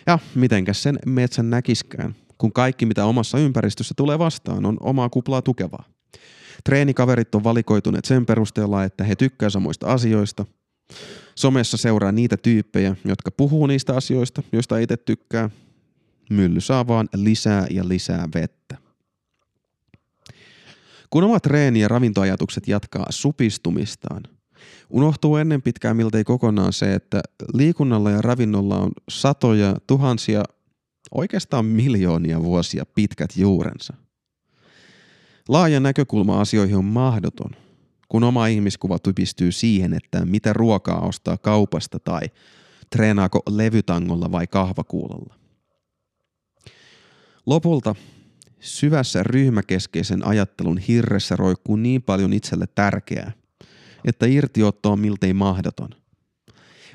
Ja 0.06 0.18
mitenkäs 0.34 0.82
sen 0.82 0.98
metsän 1.06 1.50
näkiskään, 1.50 2.16
kun 2.38 2.52
kaikki 2.52 2.86
mitä 2.86 3.04
omassa 3.04 3.38
ympäristössä 3.38 3.94
tulee 3.96 4.18
vastaan 4.18 4.66
on 4.66 4.76
omaa 4.80 5.08
kuplaa 5.08 5.42
tukevaa. 5.42 5.84
Treenikaverit 6.64 7.34
on 7.34 7.44
valikoituneet 7.44 8.04
sen 8.04 8.26
perusteella, 8.26 8.84
että 8.84 9.04
he 9.04 9.16
tykkää 9.16 9.50
samoista 9.50 9.86
asioista. 9.86 10.44
Somessa 11.38 11.76
seuraa 11.76 12.12
niitä 12.12 12.36
tyyppejä, 12.36 12.96
jotka 13.04 13.30
puhuu 13.30 13.66
niistä 13.66 13.96
asioista, 13.96 14.42
joista 14.52 14.78
itse 14.78 14.96
tykkää. 14.96 15.50
Mylly 16.30 16.60
saa 16.60 16.86
vaan 16.86 17.08
lisää 17.14 17.66
ja 17.70 17.88
lisää 17.88 18.28
vettä. 18.34 18.76
Kun 21.10 21.24
omat 21.24 21.42
treeni- 21.42 21.80
ja 21.80 21.88
ravintoajatukset 21.88 22.68
jatkaa 22.68 23.06
supistumistaan, 23.10 24.22
unohtuu 24.90 25.36
ennen 25.36 25.62
pitkään 25.62 25.96
miltei 25.96 26.24
kokonaan 26.24 26.72
se, 26.72 26.94
että 26.94 27.20
liikunnalla 27.54 28.10
ja 28.10 28.22
ravinnolla 28.22 28.78
on 28.78 28.90
satoja, 29.10 29.76
tuhansia, 29.86 30.42
oikeastaan 31.10 31.64
miljoonia 31.64 32.42
vuosia 32.42 32.86
pitkät 32.86 33.36
juurensa. 33.36 33.94
Laaja 35.48 35.80
näkökulma 35.80 36.40
asioihin 36.40 36.76
on 36.76 36.84
mahdoton, 36.84 37.50
kun 38.08 38.24
oma 38.24 38.46
ihmiskuva 38.46 38.98
typistyy 38.98 39.52
siihen, 39.52 39.94
että 39.94 40.24
mitä 40.24 40.52
ruokaa 40.52 41.00
ostaa 41.00 41.36
kaupasta 41.36 41.98
tai 41.98 42.20
treenaako 42.90 43.42
levytangolla 43.50 44.32
vai 44.32 44.46
kahvakuulolla. 44.46 45.34
Lopulta 47.46 47.94
syvässä 48.60 49.22
ryhmäkeskeisen 49.22 50.26
ajattelun 50.26 50.78
hirressä 50.78 51.36
roikkuu 51.36 51.76
niin 51.76 52.02
paljon 52.02 52.32
itselle 52.32 52.66
tärkeää, 52.74 53.32
että 54.04 54.26
irtiotto 54.26 54.92
on 54.92 55.00
miltei 55.00 55.32
mahdoton. 55.32 55.88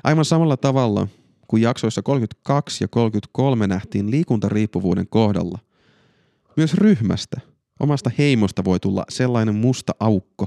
Aivan 0.04 0.24
samalla 0.24 0.56
tavalla 0.56 1.08
kuin 1.48 1.62
jaksoissa 1.62 2.02
32 2.02 2.84
ja 2.84 2.88
33 2.88 3.66
nähtiin 3.66 4.10
liikuntariippuvuuden 4.10 5.08
kohdalla, 5.08 5.58
myös 6.56 6.74
ryhmästä, 6.74 7.40
omasta 7.80 8.10
heimosta 8.18 8.64
voi 8.64 8.80
tulla 8.80 9.04
sellainen 9.08 9.54
musta 9.54 9.92
aukko, 10.00 10.46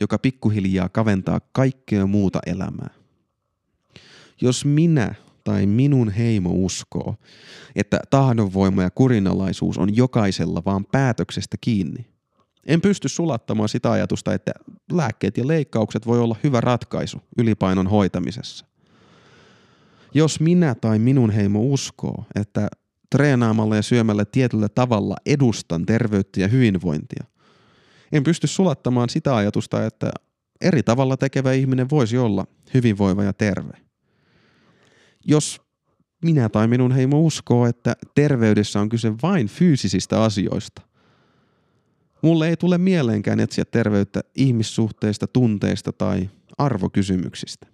joka 0.00 0.18
pikkuhiljaa 0.18 0.88
kaventaa 0.88 1.40
kaikkea 1.52 2.06
muuta 2.06 2.38
elämää. 2.46 2.90
Jos 4.40 4.64
minä 4.64 5.14
tai 5.44 5.66
minun 5.66 6.08
heimo 6.10 6.50
uskoo, 6.52 7.14
että 7.76 8.00
tahdonvoima 8.10 8.82
ja 8.82 8.90
kurinalaisuus 8.90 9.78
on 9.78 9.96
jokaisella 9.96 10.62
vaan 10.64 10.84
päätöksestä 10.84 11.56
kiinni. 11.60 12.06
En 12.66 12.80
pysty 12.80 13.08
sulattamaan 13.08 13.68
sitä 13.68 13.90
ajatusta, 13.90 14.34
että 14.34 14.52
lääkkeet 14.92 15.36
ja 15.38 15.46
leikkaukset 15.46 16.06
voi 16.06 16.20
olla 16.20 16.36
hyvä 16.44 16.60
ratkaisu 16.60 17.20
ylipainon 17.38 17.86
hoitamisessa. 17.86 18.66
Jos 20.14 20.40
minä 20.40 20.74
tai 20.74 20.98
minun 20.98 21.30
heimo 21.30 21.60
uskoo, 21.60 22.24
että 22.34 22.68
treenaamalla 23.10 23.76
ja 23.76 23.82
syömällä 23.82 24.24
tietyllä 24.24 24.68
tavalla 24.68 25.16
edustan 25.26 25.86
terveyttä 25.86 26.40
ja 26.40 26.48
hyvinvointia, 26.48 27.24
en 28.12 28.22
pysty 28.22 28.46
sulattamaan 28.46 29.08
sitä 29.08 29.36
ajatusta, 29.36 29.86
että 29.86 30.10
eri 30.60 30.82
tavalla 30.82 31.16
tekevä 31.16 31.52
ihminen 31.52 31.90
voisi 31.90 32.18
olla 32.18 32.46
hyvinvoiva 32.74 33.24
ja 33.24 33.32
terve 33.32 33.86
jos 35.26 35.60
minä 36.22 36.48
tai 36.48 36.68
minun 36.68 36.92
heimo 36.92 37.20
uskoo, 37.20 37.66
että 37.66 37.96
terveydessä 38.14 38.80
on 38.80 38.88
kyse 38.88 39.12
vain 39.22 39.46
fyysisistä 39.46 40.22
asioista, 40.22 40.82
mulle 42.22 42.48
ei 42.48 42.56
tule 42.56 42.78
mieleenkään 42.78 43.40
etsiä 43.40 43.64
terveyttä 43.64 44.20
ihmissuhteista, 44.34 45.26
tunteista 45.26 45.92
tai 45.92 46.30
arvokysymyksistä. 46.58 47.66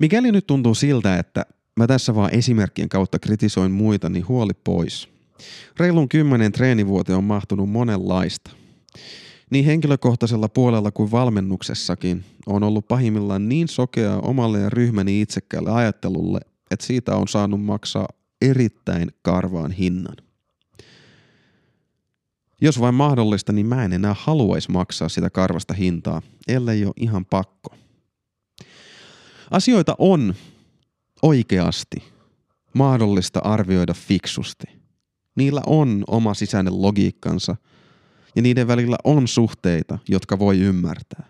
Mikäli 0.00 0.32
nyt 0.32 0.46
tuntuu 0.46 0.74
siltä, 0.74 1.18
että 1.18 1.46
mä 1.76 1.86
tässä 1.86 2.14
vaan 2.14 2.34
esimerkkien 2.34 2.88
kautta 2.88 3.18
kritisoin 3.18 3.72
muita, 3.72 4.08
niin 4.08 4.28
huoli 4.28 4.52
pois. 4.64 5.13
Reilun 5.78 6.08
kymmenen 6.08 6.52
treenivuote 6.52 7.14
on 7.14 7.24
mahtunut 7.24 7.70
monenlaista– 7.70 8.50
niin 9.50 9.64
henkilökohtaisella 9.64 10.48
puolella 10.48 10.90
kuin 10.90 11.10
valmennuksessakin 11.10 12.24
on 12.46 12.62
ollut 12.62 12.88
pahimmillaan 12.88 13.48
niin 13.48 13.68
sokea 13.68 14.16
omalle 14.16 14.60
ja 14.60 14.70
ryhmäni 14.70 15.20
itsekkäälle 15.20 15.70
ajattelulle, 15.70 16.40
että 16.70 16.86
siitä 16.86 17.16
on 17.16 17.28
saanut 17.28 17.64
maksaa 17.64 18.08
erittäin 18.42 19.10
karvaan 19.22 19.72
hinnan. 19.72 20.16
Jos 22.60 22.80
vain 22.80 22.94
mahdollista, 22.94 23.52
niin 23.52 23.66
mä 23.66 23.84
en 23.84 23.92
enää 23.92 24.14
haluaisi 24.18 24.70
maksaa 24.70 25.08
sitä 25.08 25.30
karvasta 25.30 25.74
hintaa, 25.74 26.22
ellei 26.48 26.84
ole 26.84 26.92
ihan 26.96 27.24
pakko. 27.24 27.74
Asioita 29.50 29.94
on 29.98 30.34
oikeasti 31.22 31.96
mahdollista 32.74 33.40
arvioida 33.40 33.94
fiksusti. 33.94 34.83
Niillä 35.36 35.60
on 35.66 36.04
oma 36.06 36.34
sisäinen 36.34 36.82
logiikkansa– 36.82 37.56
ja 38.36 38.42
niiden 38.42 38.68
välillä 38.68 38.96
on 39.04 39.28
suhteita, 39.28 39.98
jotka 40.08 40.38
voi 40.38 40.60
ymmärtää. 40.60 41.26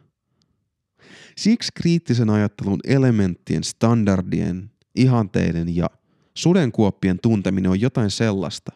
Siksi 1.37 1.73
kriittisen 1.75 2.31
ajattelun 2.31 2.81
elementtien, 2.85 3.64
standardien, 3.64 4.71
ihanteiden 4.95 5.77
ja 5.77 5.90
sudenkuoppien 6.35 7.19
tunteminen 7.23 7.71
on 7.71 7.81
jotain 7.81 8.11
sellaista, 8.11 8.73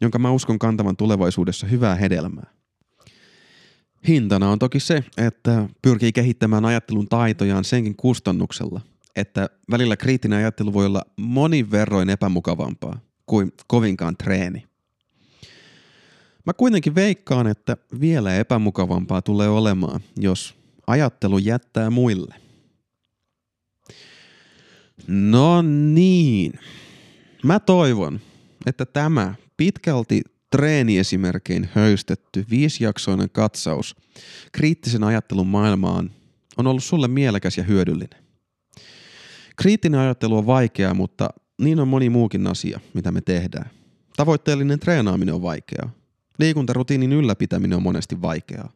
jonka 0.00 0.18
mä 0.18 0.30
uskon 0.30 0.58
kantavan 0.58 0.96
tulevaisuudessa 0.96 1.66
hyvää 1.66 1.94
hedelmää. 1.94 2.50
Hintana 4.08 4.50
on 4.50 4.58
toki 4.58 4.80
se, 4.80 5.04
että 5.16 5.68
pyrkii 5.82 6.12
kehittämään 6.12 6.64
ajattelun 6.64 7.08
taitojaan 7.08 7.64
senkin 7.64 7.96
kustannuksella, 7.96 8.80
että 9.16 9.50
välillä 9.70 9.96
kriittinen 9.96 10.38
ajattelu 10.38 10.72
voi 10.72 10.86
olla 10.86 11.02
monin 11.16 11.70
verroin 11.70 12.10
epämukavampaa 12.10 13.00
kuin 13.26 13.52
kovinkaan 13.66 14.16
treeni. 14.16 14.66
Mä 16.46 16.52
kuitenkin 16.52 16.94
veikkaan, 16.94 17.46
että 17.46 17.76
vielä 18.00 18.36
epämukavampaa 18.36 19.22
tulee 19.22 19.48
olemaan, 19.48 20.00
jos 20.16 20.54
ajattelu 20.86 21.38
jättää 21.38 21.90
muille. 21.90 22.34
No 25.06 25.62
niin. 25.62 26.52
Mä 27.44 27.60
toivon, 27.60 28.20
että 28.66 28.86
tämä 28.86 29.34
pitkälti 29.56 30.22
treeniesimerkein 30.50 31.68
höystetty 31.74 32.44
viisijaksoinen 32.50 33.30
katsaus 33.30 33.96
kriittisen 34.52 35.04
ajattelun 35.04 35.46
maailmaan 35.46 36.10
on 36.56 36.66
ollut 36.66 36.84
sulle 36.84 37.08
mielekäs 37.08 37.58
ja 37.58 37.64
hyödyllinen. 37.64 38.22
Kriittinen 39.56 40.00
ajattelu 40.00 40.36
on 40.36 40.46
vaikeaa, 40.46 40.94
mutta 40.94 41.30
niin 41.62 41.80
on 41.80 41.88
moni 41.88 42.10
muukin 42.10 42.46
asia, 42.46 42.80
mitä 42.94 43.12
me 43.12 43.20
tehdään. 43.20 43.70
Tavoitteellinen 44.16 44.80
treenaaminen 44.80 45.34
on 45.34 45.42
vaikeaa. 45.42 45.90
Liikuntarutiinin 46.38 47.12
ylläpitäminen 47.12 47.76
on 47.76 47.82
monesti 47.82 48.22
vaikeaa. 48.22 48.72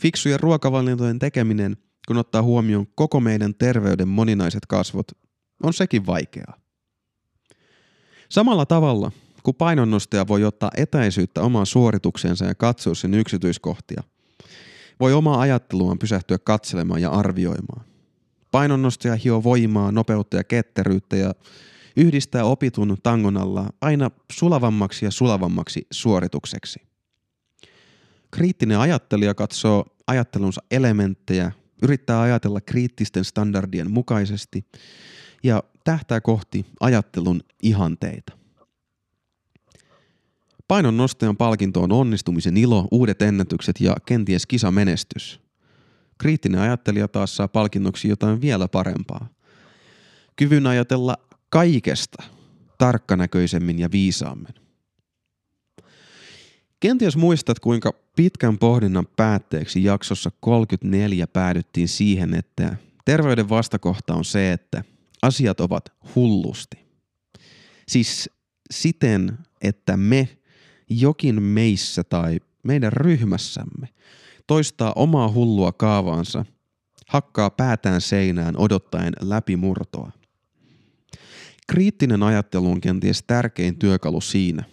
Fiksujen 0.00 0.40
ruokavalintojen 0.40 1.18
tekeminen, 1.18 1.76
kun 2.08 2.16
ottaa 2.16 2.42
huomioon 2.42 2.86
koko 2.94 3.20
meidän 3.20 3.54
terveyden 3.54 4.08
moninaiset 4.08 4.66
kasvot, 4.66 5.06
on 5.62 5.72
sekin 5.72 6.06
vaikeaa. 6.06 6.54
Samalla 8.28 8.66
tavalla, 8.66 9.12
kun 9.42 9.54
painonnostaja 9.54 10.28
voi 10.28 10.44
ottaa 10.44 10.70
etäisyyttä 10.76 11.42
omaan 11.42 11.66
suorituksensa 11.66 12.44
ja 12.44 12.54
katsoa 12.54 12.94
sen 12.94 13.14
yksityiskohtia, 13.14 14.02
voi 15.00 15.12
omaa 15.12 15.40
ajatteluaan 15.40 15.98
pysähtyä 15.98 16.38
katselemaan 16.38 17.02
ja 17.02 17.10
arvioimaan. 17.10 17.84
Painonnostaja 18.50 19.16
hio 19.16 19.42
voimaa, 19.42 19.92
nopeutta 19.92 20.36
ja 20.36 20.44
ketteryyttä 20.44 21.16
ja 21.16 21.34
yhdistää 21.96 22.44
opitun 22.44 22.96
tangon 23.02 23.36
alla 23.36 23.70
aina 23.80 24.10
sulavammaksi 24.32 25.04
ja 25.04 25.10
sulavammaksi 25.10 25.86
suoritukseksi. 25.90 26.80
Kriittinen 28.30 28.78
ajattelija 28.78 29.34
katsoo 29.34 29.84
ajattelunsa 30.06 30.62
elementtejä, 30.70 31.52
yrittää 31.82 32.20
ajatella 32.20 32.60
kriittisten 32.60 33.24
standardien 33.24 33.90
mukaisesti 33.90 34.66
ja 35.42 35.62
tähtää 35.84 36.20
kohti 36.20 36.66
ajattelun 36.80 37.40
ihanteita. 37.62 38.32
Painon 40.68 40.96
nostajan 40.96 41.36
palkinto 41.36 41.82
on 41.82 41.92
onnistumisen 41.92 42.56
ilo, 42.56 42.88
uudet 42.90 43.22
ennätykset 43.22 43.80
ja 43.80 43.96
kenties 44.06 44.46
kisamenestys. 44.46 45.40
Kriittinen 46.18 46.60
ajattelija 46.60 47.08
taas 47.08 47.36
saa 47.36 47.48
palkinnoksi 47.48 48.08
jotain 48.08 48.40
vielä 48.40 48.68
parempaa. 48.68 49.28
Kyvyn 50.36 50.66
ajatella 50.66 51.16
kaikesta 51.50 52.22
tarkkanäköisemmin 52.78 53.78
ja 53.78 53.88
viisaammin. 53.92 54.54
Kenties 56.80 57.16
muistat, 57.16 57.58
kuinka 57.58 57.92
pitkän 58.16 58.58
pohdinnan 58.58 59.06
päätteeksi 59.16 59.84
jaksossa 59.84 60.30
34 60.40 61.26
päädyttiin 61.26 61.88
siihen, 61.88 62.34
että 62.34 62.76
terveyden 63.04 63.48
vastakohta 63.48 64.14
on 64.14 64.24
se, 64.24 64.52
että 64.52 64.84
asiat 65.22 65.60
ovat 65.60 65.84
hullusti. 66.14 66.78
Siis 67.88 68.30
siten, 68.70 69.38
että 69.62 69.96
me, 69.96 70.28
jokin 70.90 71.42
meissä 71.42 72.04
tai 72.04 72.40
meidän 72.62 72.92
ryhmässämme, 72.92 73.88
toistaa 74.46 74.92
omaa 74.96 75.32
hullua 75.32 75.72
kaavaansa, 75.72 76.44
hakkaa 77.06 77.50
päätään 77.50 78.00
seinään 78.00 78.56
odottaen 78.56 79.12
läpimurtoa. 79.20 80.19
Kriittinen 81.70 82.22
ajattelu 82.22 82.70
on 82.70 82.80
kenties 82.80 83.22
tärkein 83.26 83.78
työkalu 83.78 84.20
siinä, 84.20 84.64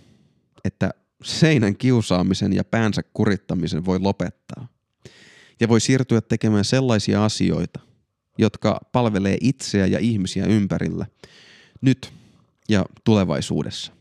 että 0.65 0.89
seinän 1.23 1.77
kiusaamisen 1.77 2.53
ja 2.53 2.63
päänsä 2.63 3.01
kurittamisen 3.13 3.85
voi 3.85 3.99
lopettaa. 3.99 4.67
Ja 5.59 5.69
voi 5.69 5.81
siirtyä 5.81 6.21
tekemään 6.21 6.65
sellaisia 6.65 7.25
asioita, 7.25 7.79
jotka 8.37 8.79
palvelee 8.91 9.37
itseä 9.41 9.85
ja 9.85 9.99
ihmisiä 9.99 10.45
ympärillä 10.45 11.05
nyt 11.81 12.13
ja 12.69 12.85
tulevaisuudessa. 13.03 13.91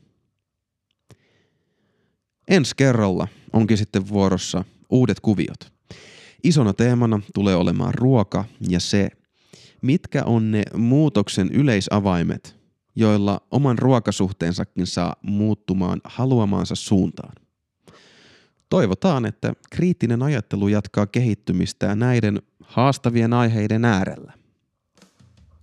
Ensi 2.48 2.76
kerralla 2.76 3.28
onkin 3.52 3.78
sitten 3.78 4.09
vuorossa 4.09 4.64
uudet 4.90 5.20
kuviot. 5.20 5.72
Isona 6.42 6.72
teemana 6.72 7.20
tulee 7.35 7.56
olemaan 7.56 7.94
ruoka 7.94 8.44
ja 8.68 8.80
se, 8.80 9.09
mitkä 9.82 10.24
on 10.24 10.50
ne 10.50 10.62
muutoksen 10.74 11.48
yleisavaimet, 11.52 12.56
joilla 12.96 13.40
oman 13.50 13.78
ruokasuhteensakin 13.78 14.87
saa 14.87 15.16
muuttumaan 15.22 16.00
haluamaansa 16.04 16.74
suuntaan. 16.74 17.32
Toivotaan, 18.68 19.26
että 19.26 19.52
kriittinen 19.70 20.22
ajattelu 20.22 20.68
jatkaa 20.68 21.06
kehittymistä 21.06 21.94
näiden 21.94 22.42
haastavien 22.62 23.32
aiheiden 23.32 23.85
äärellä. 23.85 24.32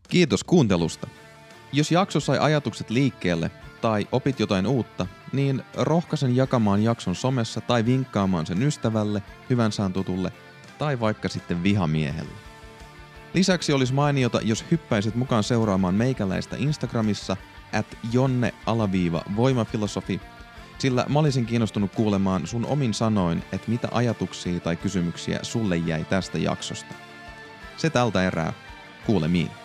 Kiitos 0.10 0.44
kuuntelusta. 0.44 1.08
Jos 1.74 1.92
jakso 1.92 2.20
sai 2.20 2.38
ajatukset 2.38 2.90
liikkeelle 2.90 3.52
tai 3.82 4.08
opit 4.12 4.40
jotain 4.40 4.68
uutta, 4.68 5.08
niin 5.34 5.62
rohkaisen 5.76 6.36
jakamaan 6.36 6.84
jakson 6.84 7.16
somessa 7.16 7.62
tai 7.62 7.86
vinkkaamaan 7.86 8.46
sen 8.46 8.64
ystävälle, 8.64 9.24
hyvän 9.50 9.72
saan 9.72 9.94
tutulle 9.94 10.32
tai 10.78 11.00
vaikka 11.00 11.30
sitten 11.30 11.64
vihamiehelle. 11.64 12.53
Lisäksi 13.34 13.74
olisi 13.74 13.94
mainiota, 13.94 14.40
jos 14.44 14.66
hyppäisit 14.72 15.16
mukaan 15.16 15.44
seuraamaan 15.44 15.96
meikäläistä 15.96 16.56
Instagramissa 16.60 17.38
at 17.74 17.98
jonne-voimafilosofi, 18.12 20.22
sillä 20.78 21.06
mä 21.10 21.20
olisin 21.20 21.46
kiinnostunut 21.46 21.96
kuulemaan 21.96 22.48
sun 22.48 22.66
omin 22.66 22.94
sanoin, 22.94 23.44
että 23.52 23.72
mitä 23.72 23.88
ajatuksia 23.92 24.60
tai 24.60 24.76
kysymyksiä 24.76 25.40
sulle 25.42 25.78
jäi 25.78 26.06
tästä 26.06 26.38
jaksosta. 26.38 26.94
Se 27.78 27.90
tältä 27.90 28.24
erää. 28.24 28.54
Kuulemiin. 29.06 29.63